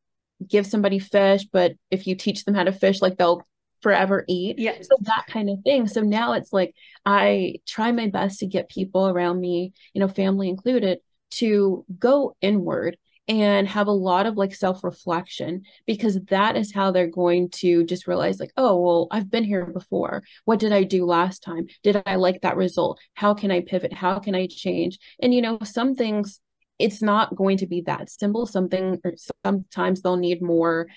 give 0.46 0.66
somebody 0.66 0.98
fish 0.98 1.44
but 1.53 1.72
if 1.90 2.07
you 2.07 2.14
teach 2.14 2.44
them 2.44 2.55
how 2.55 2.64
to 2.64 2.72
fish 2.72 3.03
like 3.03 3.18
they'll 3.18 3.46
forever 3.82 4.24
eat. 4.28 4.58
Yeah. 4.58 4.80
so 4.80 4.96
that 5.02 5.26
kind 5.28 5.50
of 5.50 5.60
thing. 5.62 5.86
So 5.86 6.00
now 6.00 6.34
it's 6.34 6.52
like 6.52 6.74
i 7.06 7.54
try 7.66 7.92
my 7.92 8.08
best 8.08 8.40
to 8.40 8.46
get 8.46 8.68
people 8.68 9.08
around 9.08 9.40
me 9.40 9.72
you 9.94 10.00
know 10.00 10.08
family 10.08 10.48
included 10.48 10.98
to 11.30 11.84
go 11.98 12.36
inward 12.40 12.98
and 13.28 13.68
have 13.68 13.86
a 13.86 13.92
lot 13.92 14.26
of 14.26 14.36
like 14.36 14.54
self 14.54 14.82
reflection 14.82 15.62
because 15.86 16.18
that 16.28 16.56
is 16.56 16.74
how 16.74 16.90
they're 16.90 17.06
going 17.06 17.48
to 17.50 17.84
just 17.84 18.06
realize 18.08 18.40
like 18.40 18.52
oh 18.56 18.80
well 18.80 19.08
i've 19.10 19.30
been 19.30 19.44
here 19.44 19.66
before. 19.66 20.22
What 20.44 20.58
did 20.58 20.72
i 20.72 20.82
do 20.82 21.04
last 21.06 21.42
time? 21.42 21.66
Did 21.82 22.02
i 22.06 22.16
like 22.16 22.40
that 22.42 22.56
result? 22.56 22.98
How 23.14 23.34
can 23.34 23.50
i 23.50 23.60
pivot? 23.60 23.92
How 23.92 24.18
can 24.18 24.34
i 24.34 24.46
change? 24.46 24.98
And 25.20 25.32
you 25.32 25.42
know 25.42 25.58
some 25.62 25.94
things 25.94 26.40
it's 26.78 27.02
not 27.02 27.36
going 27.36 27.58
to 27.58 27.66
be 27.66 27.82
that 27.82 28.10
simple. 28.10 28.46
Something 28.46 28.98
or 29.04 29.14
sometimes 29.44 30.00
they'll 30.00 30.16
need 30.16 30.42
more 30.42 30.88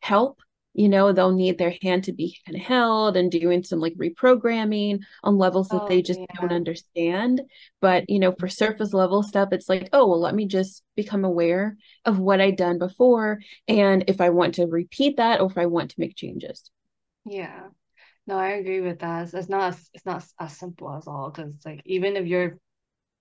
help 0.00 0.40
you 0.76 0.88
know 0.88 1.12
they'll 1.12 1.32
need 1.32 1.58
their 1.58 1.74
hand 1.82 2.04
to 2.04 2.12
be 2.12 2.38
held 2.56 3.16
and 3.16 3.30
doing 3.30 3.62
some 3.64 3.80
like 3.80 3.94
reprogramming 3.96 5.00
on 5.24 5.38
levels 5.38 5.70
that 5.70 5.82
Oh, 5.82 5.86
they 5.86 6.02
just 6.02 6.20
don't 6.40 6.52
understand 6.52 7.42
but 7.80 8.08
you 8.10 8.18
know 8.18 8.32
for 8.32 8.48
surface 8.48 8.92
level 8.92 9.22
stuff 9.22 9.48
it's 9.52 9.68
like 9.68 9.88
oh 9.92 10.06
well 10.06 10.20
let 10.20 10.34
me 10.34 10.46
just 10.46 10.82
become 10.96 11.24
aware 11.24 11.76
of 12.04 12.18
what 12.18 12.40
i've 12.40 12.56
done 12.56 12.78
before 12.78 13.40
and 13.68 14.04
if 14.08 14.20
i 14.20 14.30
want 14.30 14.54
to 14.56 14.66
repeat 14.66 15.16
that 15.16 15.40
or 15.40 15.50
if 15.50 15.58
i 15.58 15.66
want 15.66 15.90
to 15.90 16.00
make 16.00 16.16
changes 16.16 16.70
Yeah. 17.24 17.68
No, 18.26 18.38
I 18.38 18.50
agree 18.50 18.80
with 18.80 19.00
that. 19.00 19.24
It's, 19.24 19.34
it's 19.34 19.48
not 19.48 19.74
as, 19.74 19.90
it's 19.94 20.06
not 20.06 20.24
as 20.40 20.56
simple 20.58 20.94
as 20.94 21.06
all 21.08 21.30
because 21.30 21.54
like 21.66 21.82
even 21.86 22.16
if 22.16 22.26
you're 22.26 22.58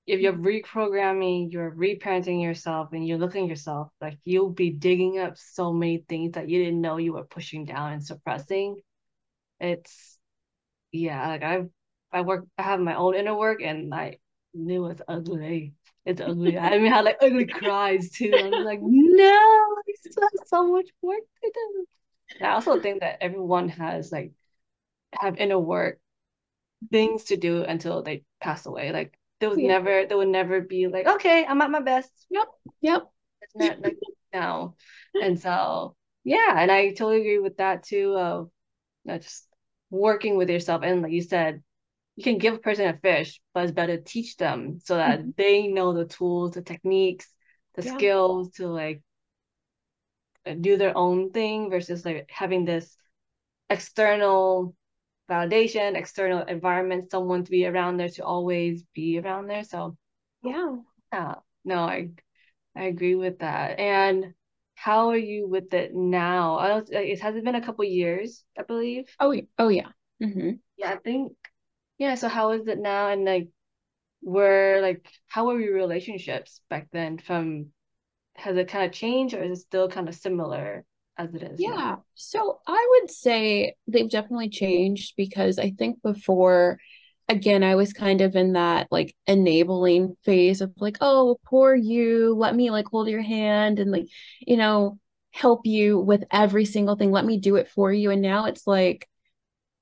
if 0.08 0.20
you're 0.20 0.34
mm-hmm. 0.34 0.46
reprogramming, 0.46 1.52
you're 1.52 1.72
reparenting 1.72 2.42
yourself 2.42 2.90
and 2.94 3.08
you're 3.08 3.18
looking 3.18 3.44
at 3.44 3.50
yourself, 3.50 3.90
like 4.00 4.20
you'll 4.24 4.52
be 4.52 4.70
digging 4.70 5.20
up 5.20 5.38
so 5.38 5.74
many 5.74 6.06
things 6.08 6.34
that 6.34 6.48
you 6.50 6.64
didn't 6.64 6.82
know 6.82 6.98
you 6.98 7.14
were 7.14 7.24
pushing 7.24 7.66
down 7.66 7.94
and 7.94 8.04
suppressing. 8.04 8.78
It's 9.60 10.18
yeah, 10.92 11.28
like 11.28 11.44
I've 11.44 11.70
I 12.12 12.22
work 12.22 12.46
I 12.58 12.64
have 12.64 12.80
my 12.80 12.96
own 12.96 13.16
inner 13.16 13.36
work 13.36 13.62
and 13.62 13.94
I 13.94 14.18
knew 14.54 14.86
it's 14.88 15.02
ugly. 15.08 15.74
It's 16.06 16.22
ugly. 16.22 16.58
I 16.58 16.78
mean 16.78 16.94
I 16.94 16.98
had 16.98 17.06
like 17.06 17.18
ugly 17.22 17.48
cries 17.48 18.12
too. 18.12 18.32
I 18.36 18.50
was 18.50 18.66
like, 18.66 18.80
no, 18.82 19.26
I 19.26 19.94
still 20.00 20.24
have 20.24 20.48
so 20.48 20.72
much 20.72 20.90
work 21.02 21.24
to 21.44 21.52
do. 21.54 21.86
And 22.38 22.48
I 22.48 22.54
also 22.54 22.80
think 22.80 23.00
that 23.00 23.18
everyone 23.22 23.70
has 23.70 24.12
like 24.12 24.34
have 25.14 25.38
inner 25.38 25.60
work 25.60 26.00
things 26.92 27.26
to 27.26 27.38
do 27.38 27.64
until 27.64 28.04
they 28.04 28.24
pass 28.40 28.68
away. 28.68 28.92
Like 28.92 29.18
there 29.46 29.52
was 29.52 29.62
Yeah. 29.62 29.68
never 29.68 30.06
there 30.08 30.18
would 30.18 30.28
never 30.30 30.62
be 30.62 30.88
like, 30.88 31.08
okay, 31.08 31.46
I'm 31.46 31.62
at 31.62 31.72
my 31.72 31.82
best. 31.82 32.12
yep 32.30 32.48
yep 32.82 33.10
It's 33.42 33.56
not 33.56 33.80
like 33.80 33.98
now. 34.34 34.76
And 35.20 35.40
so 35.40 35.96
yeah, 36.24 36.56
and 36.58 36.72
I 36.72 36.90
totally 36.90 37.22
agree 37.22 37.40
with 37.40 37.58
that 37.58 37.84
too 37.84 38.16
of 38.18 38.50
not 39.06 39.22
just 39.22 39.48
working 39.92 40.38
with 40.38 40.50
yourself. 40.50 40.84
And 40.84 41.02
like 41.04 41.12
you 41.14 41.22
said, 41.22 41.64
you 42.18 42.24
can 42.24 42.40
give 42.40 42.56
a 42.56 42.60
person 42.60 42.88
a 42.88 42.98
fish, 42.98 43.42
but 43.54 43.64
it's 43.66 43.74
better 43.74 43.98
to 43.98 44.04
teach 44.04 44.38
them 44.38 44.80
so 44.84 44.98
that 44.98 45.26
Mhm. 45.26 45.34
they 45.38 45.68
know 45.68 45.94
the 45.94 46.06
tools, 46.06 46.54
the 46.54 46.62
techniques, 46.64 47.28
the 47.76 47.84
Yeah. 47.84 48.02
skills 48.02 48.52
to 48.54 48.68
like 48.68 49.04
do 50.62 50.78
their 50.78 50.96
own 50.98 51.32
thing 51.32 51.70
versus 51.70 52.06
like 52.06 52.30
having 52.30 52.66
this 52.66 52.96
external 53.70 54.76
validation, 55.30 55.96
external 55.96 56.44
environment, 56.44 57.12
someone 57.12 57.44
to 57.44 57.52
be 57.52 57.66
around 57.66 57.98
there 57.98 58.10
to 58.10 58.26
always 58.26 58.84
be 58.94 59.20
around 59.20 59.48
there. 59.48 59.64
So 59.64 59.98
yeah 60.44 60.76
yeah, 61.12 61.36
no, 61.64 61.80
I 61.84 62.10
I 62.76 62.84
agree 62.86 63.16
with 63.16 63.40
that. 63.40 63.80
And 63.80 64.34
how 64.76 65.10
are 65.10 65.18
you 65.18 65.48
with 65.48 65.74
it 65.74 65.96
now? 65.96 66.58
I 66.60 66.68
don't, 66.70 66.90
it 66.92 67.22
has 67.22 67.36
been 67.44 67.56
a 67.56 67.66
couple 67.66 67.86
years, 67.86 68.44
I 68.58 68.64
believe. 68.64 69.06
oh 69.20 69.36
oh 69.58 69.70
yeah 69.70 69.90
hmm 70.22 70.52
Yeah, 70.78 70.94
I 70.94 70.98
think 70.98 71.34
yeah. 71.98 72.16
So 72.16 72.28
how 72.30 72.52
is 72.52 72.68
it 72.68 72.80
now? 72.80 73.10
And 73.10 73.26
like, 73.26 73.50
were 74.24 74.80
like, 74.82 75.08
how 75.28 75.46
were 75.48 75.60
your 75.60 75.76
relationships 75.76 76.62
back 76.70 76.90
then? 76.92 77.18
From 77.20 77.68
has 78.36 78.58
it 78.58 78.70
kind 78.70 78.86
of 78.86 78.94
changed, 78.94 79.36
or 79.36 79.44
is 79.44 79.60
it 79.60 79.64
still 79.64 79.90
kind 79.90 80.10
of 80.10 80.16
similar 80.16 80.86
as 81.18 81.34
it 81.34 81.44
is 81.44 81.60
now? 81.60 81.76
Yeah, 81.76 81.96
so 82.16 82.60
I 82.68 82.88
would 82.92 83.12
say 83.12 83.76
they've 83.88 84.10
definitely 84.10 84.50
changed 84.50 85.14
because 85.16 85.60
I 85.60 85.72
think 85.72 86.02
before, 86.02 86.80
again, 87.30 87.64
I 87.64 87.76
was 87.76 87.94
kind 87.94 88.22
of 88.22 88.36
in 88.36 88.54
that 88.54 88.88
like 88.92 89.16
enabling 89.28 90.16
phase 90.24 90.62
of 90.62 90.74
like, 90.78 90.98
oh, 91.02 91.40
poor 91.46 91.76
you, 91.76 92.36
let 92.36 92.56
me 92.56 92.72
like 92.72 92.88
hold 92.88 93.08
your 93.08 93.22
hand 93.22 93.80
and 93.80 93.92
like, 93.92 94.08
you 94.40 94.58
know, 94.58 95.00
help 95.32 95.66
you 95.66 96.00
with 96.00 96.24
every 96.32 96.66
single 96.66 96.96
thing. 96.96 97.12
Let 97.12 97.26
me 97.26 97.38
do 97.38 97.56
it 97.56 97.70
for 97.70 97.92
you. 97.92 98.12
And 98.12 98.22
now 98.22 98.46
it's 98.46 98.66
like, 98.68 99.08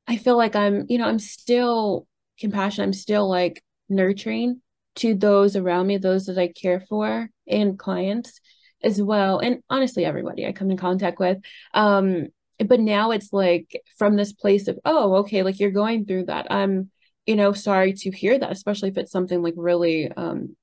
I 0.08 0.17
feel 0.17 0.38
like 0.38 0.56
I'm, 0.56 0.86
you 0.89 0.98
know, 0.98 1.08
I'm 1.08 1.19
still 1.19 2.08
compassionate. 2.39 2.88
I'm 2.88 2.93
still 2.93 3.30
like 3.30 3.63
nurturing 3.89 4.62
to 4.96 5.15
those 5.15 5.56
around 5.56 5.88
me, 5.88 5.98
those 5.98 6.26
that 6.28 6.38
I 6.38 6.48
care 6.48 6.80
for, 6.80 7.30
and 7.48 7.80
clients 7.80 8.39
as 8.84 9.02
well. 9.02 9.39
And 9.39 9.62
honestly, 9.69 10.06
everybody 10.06 10.46
I 10.46 10.52
come 10.52 10.72
in 10.72 10.78
contact 10.78 11.19
with. 11.19 11.39
Um, 11.74 12.28
but 12.60 12.80
now 12.80 13.12
it's 13.12 13.34
like 13.34 13.82
from 13.98 14.15
this 14.15 14.34
place 14.34 14.67
of, 14.67 14.80
oh, 14.86 15.15
okay, 15.17 15.43
like 15.43 15.60
you're 15.60 15.72
going 15.72 16.06
through 16.06 16.26
that. 16.26 16.48
I'm, 16.52 16.89
you 17.26 17.36
know, 17.36 17.54
sorry 17.54 17.93
to 17.93 18.12
hear 18.12 18.38
that, 18.38 18.52
especially 18.52 18.89
if 18.89 18.98
it's 18.98 19.12
something 19.12 19.41
like 19.41 19.56
really 19.58 20.12
um 20.12 20.56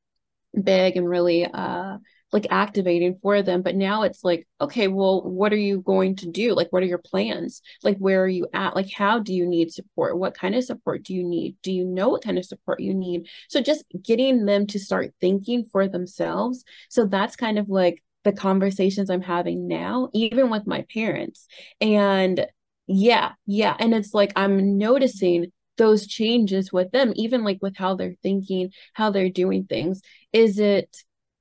big 0.63 0.97
and 0.97 1.09
really 1.09 1.47
uh 1.47 1.97
like 2.33 2.47
activating 2.51 3.19
for 3.23 3.43
them 3.43 3.63
but 3.63 3.75
now 3.75 4.03
it's 4.03 4.23
like 4.23 4.47
okay 4.61 4.89
well 4.89 5.23
what 5.23 5.53
are 5.53 5.57
you 5.57 5.81
going 5.81 6.15
to 6.15 6.29
do 6.29 6.55
like 6.55 6.69
what 6.71 6.83
are 6.83 6.87
your 6.87 6.99
plans 6.99 7.61
like 7.83 7.97
where 7.99 8.23
are 8.23 8.29
you 8.29 8.47
at 8.53 8.77
like 8.77 8.91
how 8.93 9.19
do 9.19 9.35
you 9.35 9.47
need 9.47 9.73
support 9.73 10.19
what 10.19 10.37
kind 10.37 10.55
of 10.55 10.65
support 10.65 11.03
do 11.03 11.15
you 11.15 11.25
need 11.25 11.57
do 11.63 11.73
you 11.73 11.85
know 11.85 12.09
what 12.09 12.23
kind 12.23 12.39
of 12.39 12.45
support 12.45 12.81
you 12.81 12.95
need 12.95 13.27
so 13.49 13.61
just 13.61 13.85
getting 14.03 14.45
them 14.45 14.67
to 14.67 14.79
start 14.79 15.13
thinking 15.21 15.65
for 15.65 15.89
themselves 15.89 16.65
so 16.89 17.05
that's 17.05 17.37
kind 17.37 17.59
of 17.59 17.69
like 17.69 18.03
the 18.25 18.33
conversations 18.33 19.11
i'm 19.11 19.23
having 19.23 19.67
now 19.69 20.09
even 20.13 20.51
with 20.51 20.67
my 20.67 20.85
parents 20.93 21.47
and 21.81 22.47
yeah 22.87 23.33
yeah 23.47 23.77
and 23.79 23.95
it's 23.95 24.15
like 24.15 24.33
i'm 24.37 24.77
noticing 24.79 25.51
those 25.79 26.07
changes 26.07 26.73
with 26.73 26.91
them 26.91 27.13
even 27.17 27.45
like 27.45 27.59
with 27.63 27.77
how 27.77 27.95
they're 27.95 28.17
thinking 28.23 28.71
how 28.95 29.11
they're 29.11 29.31
doing 29.31 29.65
things 29.65 30.01
is 30.33 30.59
it 30.59 30.97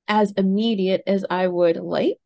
as 0.08 0.32
immediate 0.32 1.02
as 1.06 1.24
I 1.30 1.46
would 1.46 1.76
like 1.76 2.18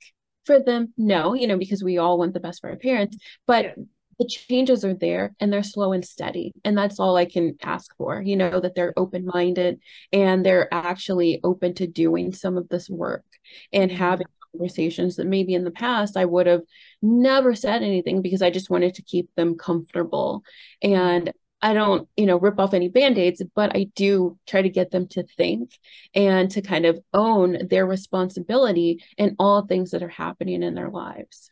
for 0.45 0.59
them? 0.59 0.93
No, 0.97 1.35
you 1.35 1.47
know, 1.47 1.59
because 1.59 1.83
we 1.83 1.99
all 1.99 2.19
want 2.19 2.35
the 2.35 2.41
best 2.41 2.61
for 2.61 2.71
our 2.71 2.77
parents, 2.77 3.17
but 3.47 3.65
Yeah. 3.65 3.75
the 4.19 4.27
changes 4.27 4.85
are 4.85 4.95
there 4.95 5.35
and 5.41 5.53
they're 5.53 5.63
slow 5.63 5.93
and 5.93 6.05
steady. 6.05 6.53
And 6.65 6.79
that's 6.79 7.01
all 7.01 7.17
I 7.17 7.25
can 7.25 7.57
ask 7.63 7.95
for, 7.97 8.23
you 8.23 8.37
know, 8.37 8.61
that 8.61 8.75
they're 8.75 8.95
open 8.97 9.27
minded 9.27 9.81
and 10.13 10.47
they're 10.47 10.73
actually 10.73 11.41
open 11.43 11.75
to 11.75 11.87
doing 11.87 12.33
some 12.33 12.57
of 12.57 12.69
this 12.69 12.89
work 12.89 13.25
and 13.73 13.91
Mhm. 13.91 13.97
having 13.99 14.27
conversations 14.55 15.17
that 15.17 15.27
maybe 15.27 15.55
in 15.55 15.65
the 15.65 15.71
past 15.71 16.17
I 16.17 16.25
would 16.25 16.47
have 16.47 16.63
never 17.03 17.55
said 17.55 17.83
anything 17.83 18.23
because 18.23 18.43
I 18.43 18.51
just 18.51 18.71
wanted 18.71 18.95
to 18.95 19.03
keep 19.03 19.29
them 19.35 19.57
comfortable. 19.57 20.43
And 20.83 21.33
I 21.61 21.73
don't, 21.73 22.09
you 22.17 22.27
know, 22.27 22.39
rip 22.39 22.61
off 22.61 22.75
any 22.75 22.89
band-aids, 22.89 23.43
but 23.55 23.75
I 23.75 23.87
do 23.95 24.39
try 24.47 24.61
to 24.63 24.69
get 24.69 24.91
them 24.91 25.09
to 25.09 25.23
think 25.23 25.71
and 26.15 26.51
to 26.51 26.61
kind 26.61 26.85
of 26.85 26.99
own 27.15 27.69
their 27.69 27.87
responsibility 27.87 29.03
in 29.17 29.35
all 29.39 29.67
things 29.67 29.93
that 29.93 30.03
are 30.03 30.09
happening 30.09 30.63
in 30.63 30.75
their 30.75 30.91
lives. 30.91 31.51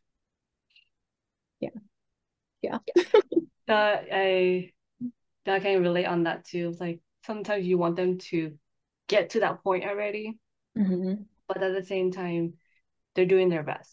Yeah. 1.61 1.71
Yeah. 2.61 2.79
That 3.67 4.09
I 4.13 4.73
that 5.47 5.63
can 5.63 5.83
relate 5.83 6.05
on 6.05 6.25
that 6.25 6.45
too. 6.45 6.69
It's 6.69 6.81
like 6.81 7.01
sometimes 7.25 7.65
you 7.65 7.79
want 7.79 7.97
them 7.97 8.19
to 8.19 8.53
get 9.09 9.31
to 9.31 9.41
that 9.41 9.63
point 9.63 9.85
already, 9.85 10.39
Mhm. 10.77 11.25
but 11.49 11.63
at 11.63 11.75
the 11.75 11.85
same 11.85 12.11
time, 12.13 12.55
they're 13.15 13.27
doing 13.27 13.49
their 13.49 13.63
best. 13.63 13.91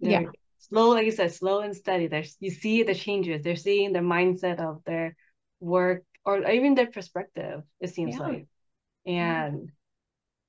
Yeah. 0.00 0.20
They're 0.20 0.32
slow, 0.58 0.90
like 0.90 1.06
you 1.06 1.12
said, 1.12 1.32
slow 1.32 1.60
and 1.60 1.76
steady. 1.76 2.06
There's 2.08 2.36
you 2.40 2.50
see 2.50 2.82
the 2.82 2.94
changes. 2.94 3.42
They're 3.42 3.56
seeing 3.56 3.92
the 3.92 4.00
mindset 4.00 4.60
of 4.60 4.82
their 4.84 5.16
work 5.60 6.04
or 6.24 6.48
even 6.50 6.74
their 6.74 6.90
perspective, 6.90 7.62
it 7.80 7.88
seems 7.90 8.18
Yeah. 8.18 8.20
like. 8.20 8.46
And 9.06 9.70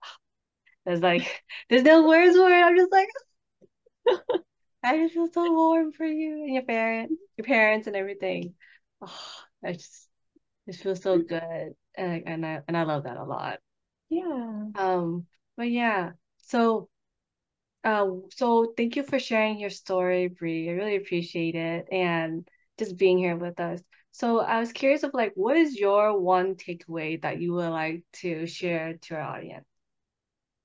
there's 0.86 1.01
like 1.01 1.43
there's 1.69 1.84
no 1.84 2.08
words 2.08 2.36
for 2.36 2.49
it. 2.49 2.63
I'm 2.63 2.75
just 2.77 2.91
like 2.91 3.10
I 4.84 4.97
just 4.97 5.13
feel 5.13 5.27
so 5.32 5.51
warm 5.53 5.91
for 5.91 6.05
you 6.05 6.43
and 6.45 6.53
your 6.53 6.63
parents, 6.63 7.13
your 7.38 7.45
parents 7.45 7.88
and 7.88 7.95
everything. 7.95 8.55
Oh, 9.01 9.13
I 9.63 9.73
just 9.73 10.08
It 10.67 10.75
feels 10.77 11.01
so 11.03 11.19
good, 11.19 11.75
and 11.97 12.23
and 12.27 12.45
I 12.45 12.63
and 12.67 12.77
I 12.77 12.84
love 12.84 13.03
that 13.05 13.17
a 13.17 13.25
lot. 13.25 13.60
Yeah. 14.10 14.69
Um, 14.75 15.27
but 15.58 15.69
yeah, 15.71 16.12
so 16.38 16.89
uh, 17.83 18.07
so 18.35 18.73
thank 18.75 18.95
you 18.95 19.03
for 19.03 19.19
sharing 19.19 19.59
your 19.59 19.69
story, 19.69 20.27
Bre. 20.27 20.69
I 20.69 20.71
really 20.71 20.95
appreciate 20.95 21.55
it, 21.55 21.87
and 21.91 22.47
just 22.77 22.97
being 22.97 23.17
here 23.17 23.35
with 23.35 23.59
us. 23.59 23.81
So 24.11 24.39
I 24.39 24.59
was 24.59 24.71
curious 24.71 25.03
of 25.03 25.13
like, 25.13 25.33
what 25.35 25.55
is 25.57 25.77
your 25.77 26.19
one 26.19 26.55
takeaway 26.55 27.21
that 27.21 27.39
you 27.39 27.53
would 27.53 27.69
like 27.69 28.03
to 28.21 28.47
share 28.47 28.97
to 29.03 29.15
our 29.15 29.21
audience? 29.21 29.65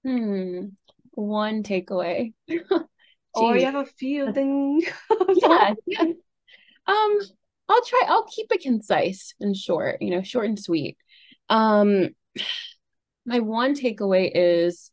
Hmm. 0.04 0.66
One 1.12 1.62
takeaway. 1.62 2.32
Or 3.36 3.56
you 3.56 3.66
have 3.66 3.74
a 3.74 3.84
few, 3.84 4.30
then 4.32 4.80
Yeah. 5.34 5.74
Um, 6.86 7.18
I'll 7.68 7.84
try, 7.84 8.02
I'll 8.06 8.26
keep 8.26 8.46
it 8.52 8.62
concise 8.62 9.34
and 9.40 9.56
short, 9.56 10.00
you 10.00 10.10
know, 10.10 10.22
short 10.22 10.46
and 10.46 10.58
sweet. 10.58 10.96
Um, 11.48 12.10
my 13.26 13.40
one 13.40 13.74
takeaway 13.74 14.30
is 14.32 14.90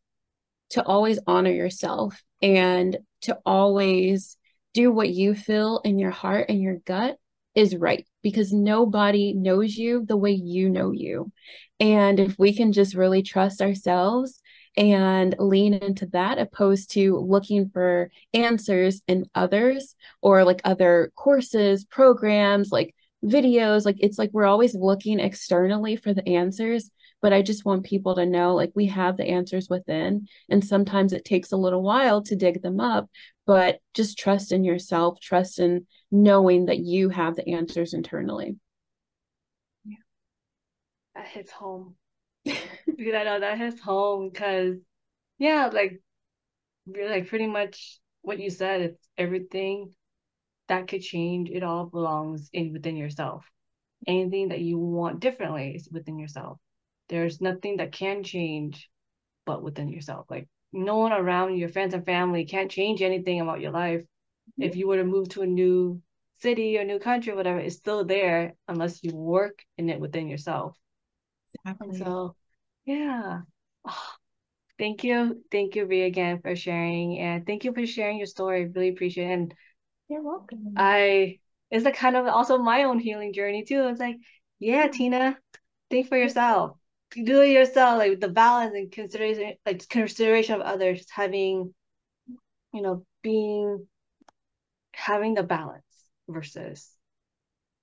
to 0.71 0.84
always 0.84 1.19
honor 1.27 1.51
yourself 1.51 2.21
and 2.41 2.97
to 3.21 3.38
always 3.45 4.38
do 4.73 4.91
what 4.91 5.10
you 5.10 5.36
feel 5.36 5.81
in 5.84 5.99
your 5.99 6.12
heart 6.12 6.47
and 6.49 6.62
your 6.62 6.77
gut 6.86 7.17
is 7.55 7.75
right 7.75 8.07
because 8.23 8.53
nobody 8.53 9.34
knows 9.34 9.75
you 9.75 10.05
the 10.05 10.15
way 10.15 10.31
you 10.31 10.69
know 10.69 10.91
you. 10.91 11.31
And 11.79 12.19
if 12.19 12.38
we 12.39 12.53
can 12.53 12.71
just 12.71 12.95
really 12.95 13.21
trust 13.21 13.62
ourselves 13.62 14.41
and 14.77 15.36
lean 15.38 15.73
into 15.73 16.05
that 16.07 16.38
opposed 16.38 16.91
to 16.91 17.17
looking 17.17 17.69
for 17.69 18.10
answers 18.34 19.01
in 19.07 19.25
others 19.36 19.95
or 20.21 20.45
like 20.45 20.62
other 20.63 21.12
courses, 21.15 21.84
programs, 21.84 22.71
like 22.71 22.95
videos, 23.23 23.84
like 23.86 23.97
it's 23.99 24.17
like 24.17 24.29
we're 24.31 24.45
always 24.45 24.73
looking 24.73 25.19
externally 25.19 25.97
for 25.97 26.13
the 26.13 26.27
answers 26.29 26.89
but 27.21 27.34
I 27.34 27.41
just 27.41 27.65
want 27.65 27.86
people 27.86 28.15
to 28.15 28.25
know 28.25 28.55
like 28.55 28.71
we 28.75 28.88
have 28.88 29.17
the 29.17 29.27
answers 29.27 29.69
within. 29.69 30.27
And 30.49 30.63
sometimes 30.63 31.13
it 31.13 31.23
takes 31.23 31.51
a 31.51 31.57
little 31.57 31.84
while 31.84 32.21
to 32.23 32.36
dig 32.36 32.62
them 32.62 32.79
up, 32.79 33.10
but 33.45 33.79
just 33.93 34.17
trust 34.17 34.51
in 34.51 34.63
yourself, 34.63 35.19
trust 35.19 35.60
in 35.60 35.86
knowing 36.12 36.65
that 36.65 36.79
you 36.79 37.10
have 37.10 37.36
the 37.36 37.47
answers 37.49 37.93
internally. 37.93 38.57
Yeah. 39.86 39.97
That 41.15 41.27
hits 41.27 41.51
home. 41.51 41.95
because 42.43 43.13
I 43.15 43.23
know 43.23 43.39
that 43.39 43.57
hits 43.57 43.79
home 43.79 44.29
because 44.29 44.77
yeah, 45.38 45.69
like 45.71 46.01
like 46.88 47.27
pretty 47.27 47.47
much 47.47 47.99
what 48.21 48.39
you 48.39 48.49
said, 48.49 48.81
it's 48.81 49.07
everything 49.17 49.93
that 50.67 50.88
could 50.88 51.01
change, 51.01 51.49
it 51.49 51.63
all 51.63 51.86
belongs 51.86 52.49
in 52.53 52.73
within 52.73 52.95
yourself. 52.95 53.45
Anything 54.07 54.49
that 54.49 54.62
you 54.62 54.79
want 54.79 55.19
differently 55.19 55.73
is 55.75 55.89
within 55.91 56.17
yourself. 56.17 56.57
There's 57.12 57.41
nothing 57.41 57.78
that 57.78 57.91
can 57.91 58.24
change 58.24 58.89
but 59.45 59.62
within 59.62 59.89
yourself. 59.89 60.28
Like 60.30 60.47
no 60.71 60.97
one 60.97 61.12
around 61.12 61.58
your 61.58 61.67
friends 61.67 61.93
and 61.93 62.06
family 62.06 62.45
can't 62.45 62.71
change 62.71 63.02
anything 63.02 63.41
about 63.41 63.60
your 63.60 63.71
life. 63.71 64.00
Mm-hmm. 64.02 64.63
If 64.63 64.78
you 64.78 64.88
were 64.88 64.95
to 64.95 65.04
move 65.04 65.28
to 65.30 65.41
a 65.41 65.45
new 65.45 66.02
city 66.39 66.78
or 66.78 66.86
new 66.86 67.00
country 67.00 67.34
or 67.34 67.36
whatever, 67.36 67.60
it's 67.60 67.76
still 67.76 68.06
there 68.06 68.56
unless 68.69 69.04
you 69.04 69.13
work 69.13 69.62
in 69.78 69.89
it 69.89 70.00
within 70.00 70.30
yourself. 70.30 70.78
Exactly. 71.65 72.00
So 72.00 72.36
yeah. 72.86 73.41
Oh, 73.86 74.08
thank 74.80 75.04
you. 75.04 75.43
Thank 75.52 75.76
you, 75.76 75.86
Rhea, 75.86 76.06
again 76.06 76.39
for 76.41 76.56
sharing. 76.56 77.19
And 77.19 77.45
thank 77.45 77.65
you 77.65 77.74
for 77.74 77.86
sharing 77.86 78.17
your 78.19 78.28
story. 78.28 78.67
Really 78.67 78.89
appreciate 78.89 79.30
it. 79.30 79.34
And 79.34 79.54
you're 80.08 80.24
welcome. 80.24 80.74
I 80.78 81.39
it's 81.69 81.84
like 81.84 81.97
kind 81.97 82.15
of 82.15 82.26
also 82.28 82.58
my 82.58 82.84
own 82.84 83.00
healing 83.00 83.34
journey 83.34 83.65
too. 83.65 83.88
It's 83.88 84.00
like, 84.00 84.15
yeah, 84.60 84.88
Tina, 84.88 85.38
think 85.89 86.08
for 86.08 86.17
yourself 86.17 86.78
do 87.12 87.41
it 87.41 87.50
yourself, 87.50 87.97
like 87.97 88.19
the 88.19 88.30
balance 88.30 88.74
and 88.76 88.91
consideration, 88.91 89.54
like 89.65 89.88
consideration 89.89 90.56
of 90.56 90.62
others, 90.62 91.06
having, 91.12 91.74
you 92.74 92.82
know, 92.82 93.06
being, 93.21 93.88
having 94.93 95.34
the 95.34 95.43
balance 95.43 95.84
versus 96.28 96.89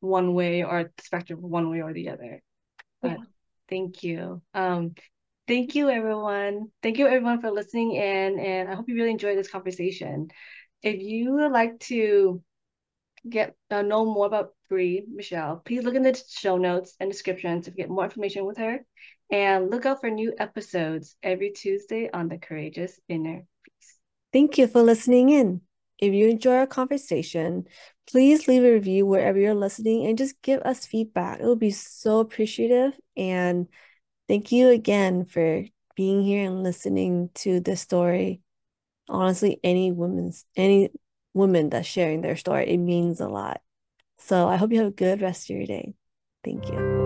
one 0.01 0.35
way 0.35 0.63
or 0.63 0.85
the 0.85 1.03
spectrum 1.03 1.41
one 1.43 1.71
way 1.71 1.83
or 1.83 1.93
the 1.93 2.11
other. 2.11 2.43
But 3.03 3.19
yeah. 3.19 3.25
thank 3.69 4.03
you. 4.03 4.43
Um, 4.55 4.95
thank 5.47 5.75
you 5.75 5.91
everyone. 5.91 6.69
Thank 6.83 6.99
you 6.99 7.07
everyone 7.07 7.41
for 7.41 7.51
listening 7.51 7.93
in, 7.93 8.39
and 8.39 8.69
I 8.69 8.75
hope 8.75 8.89
you 8.89 8.95
really 8.95 9.11
enjoyed 9.11 9.39
this 9.39 9.51
conversation. 9.51 10.29
If 10.83 11.01
you 11.01 11.33
would 11.33 11.53
like 11.53 11.81
to 11.81 12.43
get 13.29 13.57
uh, 13.71 13.83
know 13.83 14.05
more 14.05 14.27
about 14.27 14.55
Bre 14.69 15.01
Michelle, 15.13 15.61
please 15.65 15.83
look 15.83 15.95
in 15.95 16.03
the 16.03 16.21
show 16.29 16.57
notes 16.57 16.95
and 17.01 17.11
descriptions 17.11 17.65
to 17.65 17.73
get 17.73 17.91
more 17.91 18.05
information 18.05 18.45
with 18.45 18.59
her. 18.59 18.85
And 19.31 19.71
look 19.71 19.85
out 19.85 20.01
for 20.01 20.11
new 20.11 20.33
episodes 20.39 21.17
every 21.23 21.51
Tuesday 21.51 22.09
on 22.13 22.29
the 22.29 22.39
Courageous 22.39 22.99
Inner 23.09 23.45
Beast. 23.65 23.99
Thank 24.33 24.59
you 24.59 24.67
for 24.67 24.83
listening 24.83 25.29
in. 25.29 25.61
If 25.99 26.15
you 26.15 26.29
enjoy 26.29 26.55
our 26.55 26.67
conversation, 26.67 27.65
please 28.07 28.49
leave 28.49 28.63
a 28.63 28.73
review 28.73 29.05
wherever 29.05 29.39
you're 29.39 29.55
listening 29.55 30.07
and 30.07 30.17
just 30.17 30.41
give 30.43 30.63
us 30.63 30.87
feedback. 30.87 31.41
It 31.41 31.47
would 31.47 31.59
be 31.59 31.73
so 31.73 32.21
appreciative. 32.21 32.99
And 33.17 33.67
thank 34.29 34.53
you 34.53 34.69
again 34.69 35.25
for 35.25 35.65
being 35.97 36.23
here 36.23 36.47
and 36.47 36.63
listening 36.63 37.31
to 37.35 37.61
this 37.61 37.81
story. 37.81 38.41
Honestly, 39.09 39.59
any 39.65 39.91
woman's 39.91 40.45
any 40.57 40.91
woman 41.35 41.71
that's 41.71 41.89
sharing 41.89 42.21
their 42.21 42.37
story, 42.37 42.69
it 42.69 42.79
means 42.79 43.21
a 43.21 43.29
lot. 43.29 43.61
So 44.19 44.49
I 44.49 44.57
hope 44.57 44.73
you 44.73 44.79
have 44.79 44.89
a 44.89 44.93
good 44.93 45.21
rest 45.21 45.51
of 45.51 45.57
your 45.57 45.67
day. 45.67 45.95
Thank 46.45 46.69
you. 46.69 46.98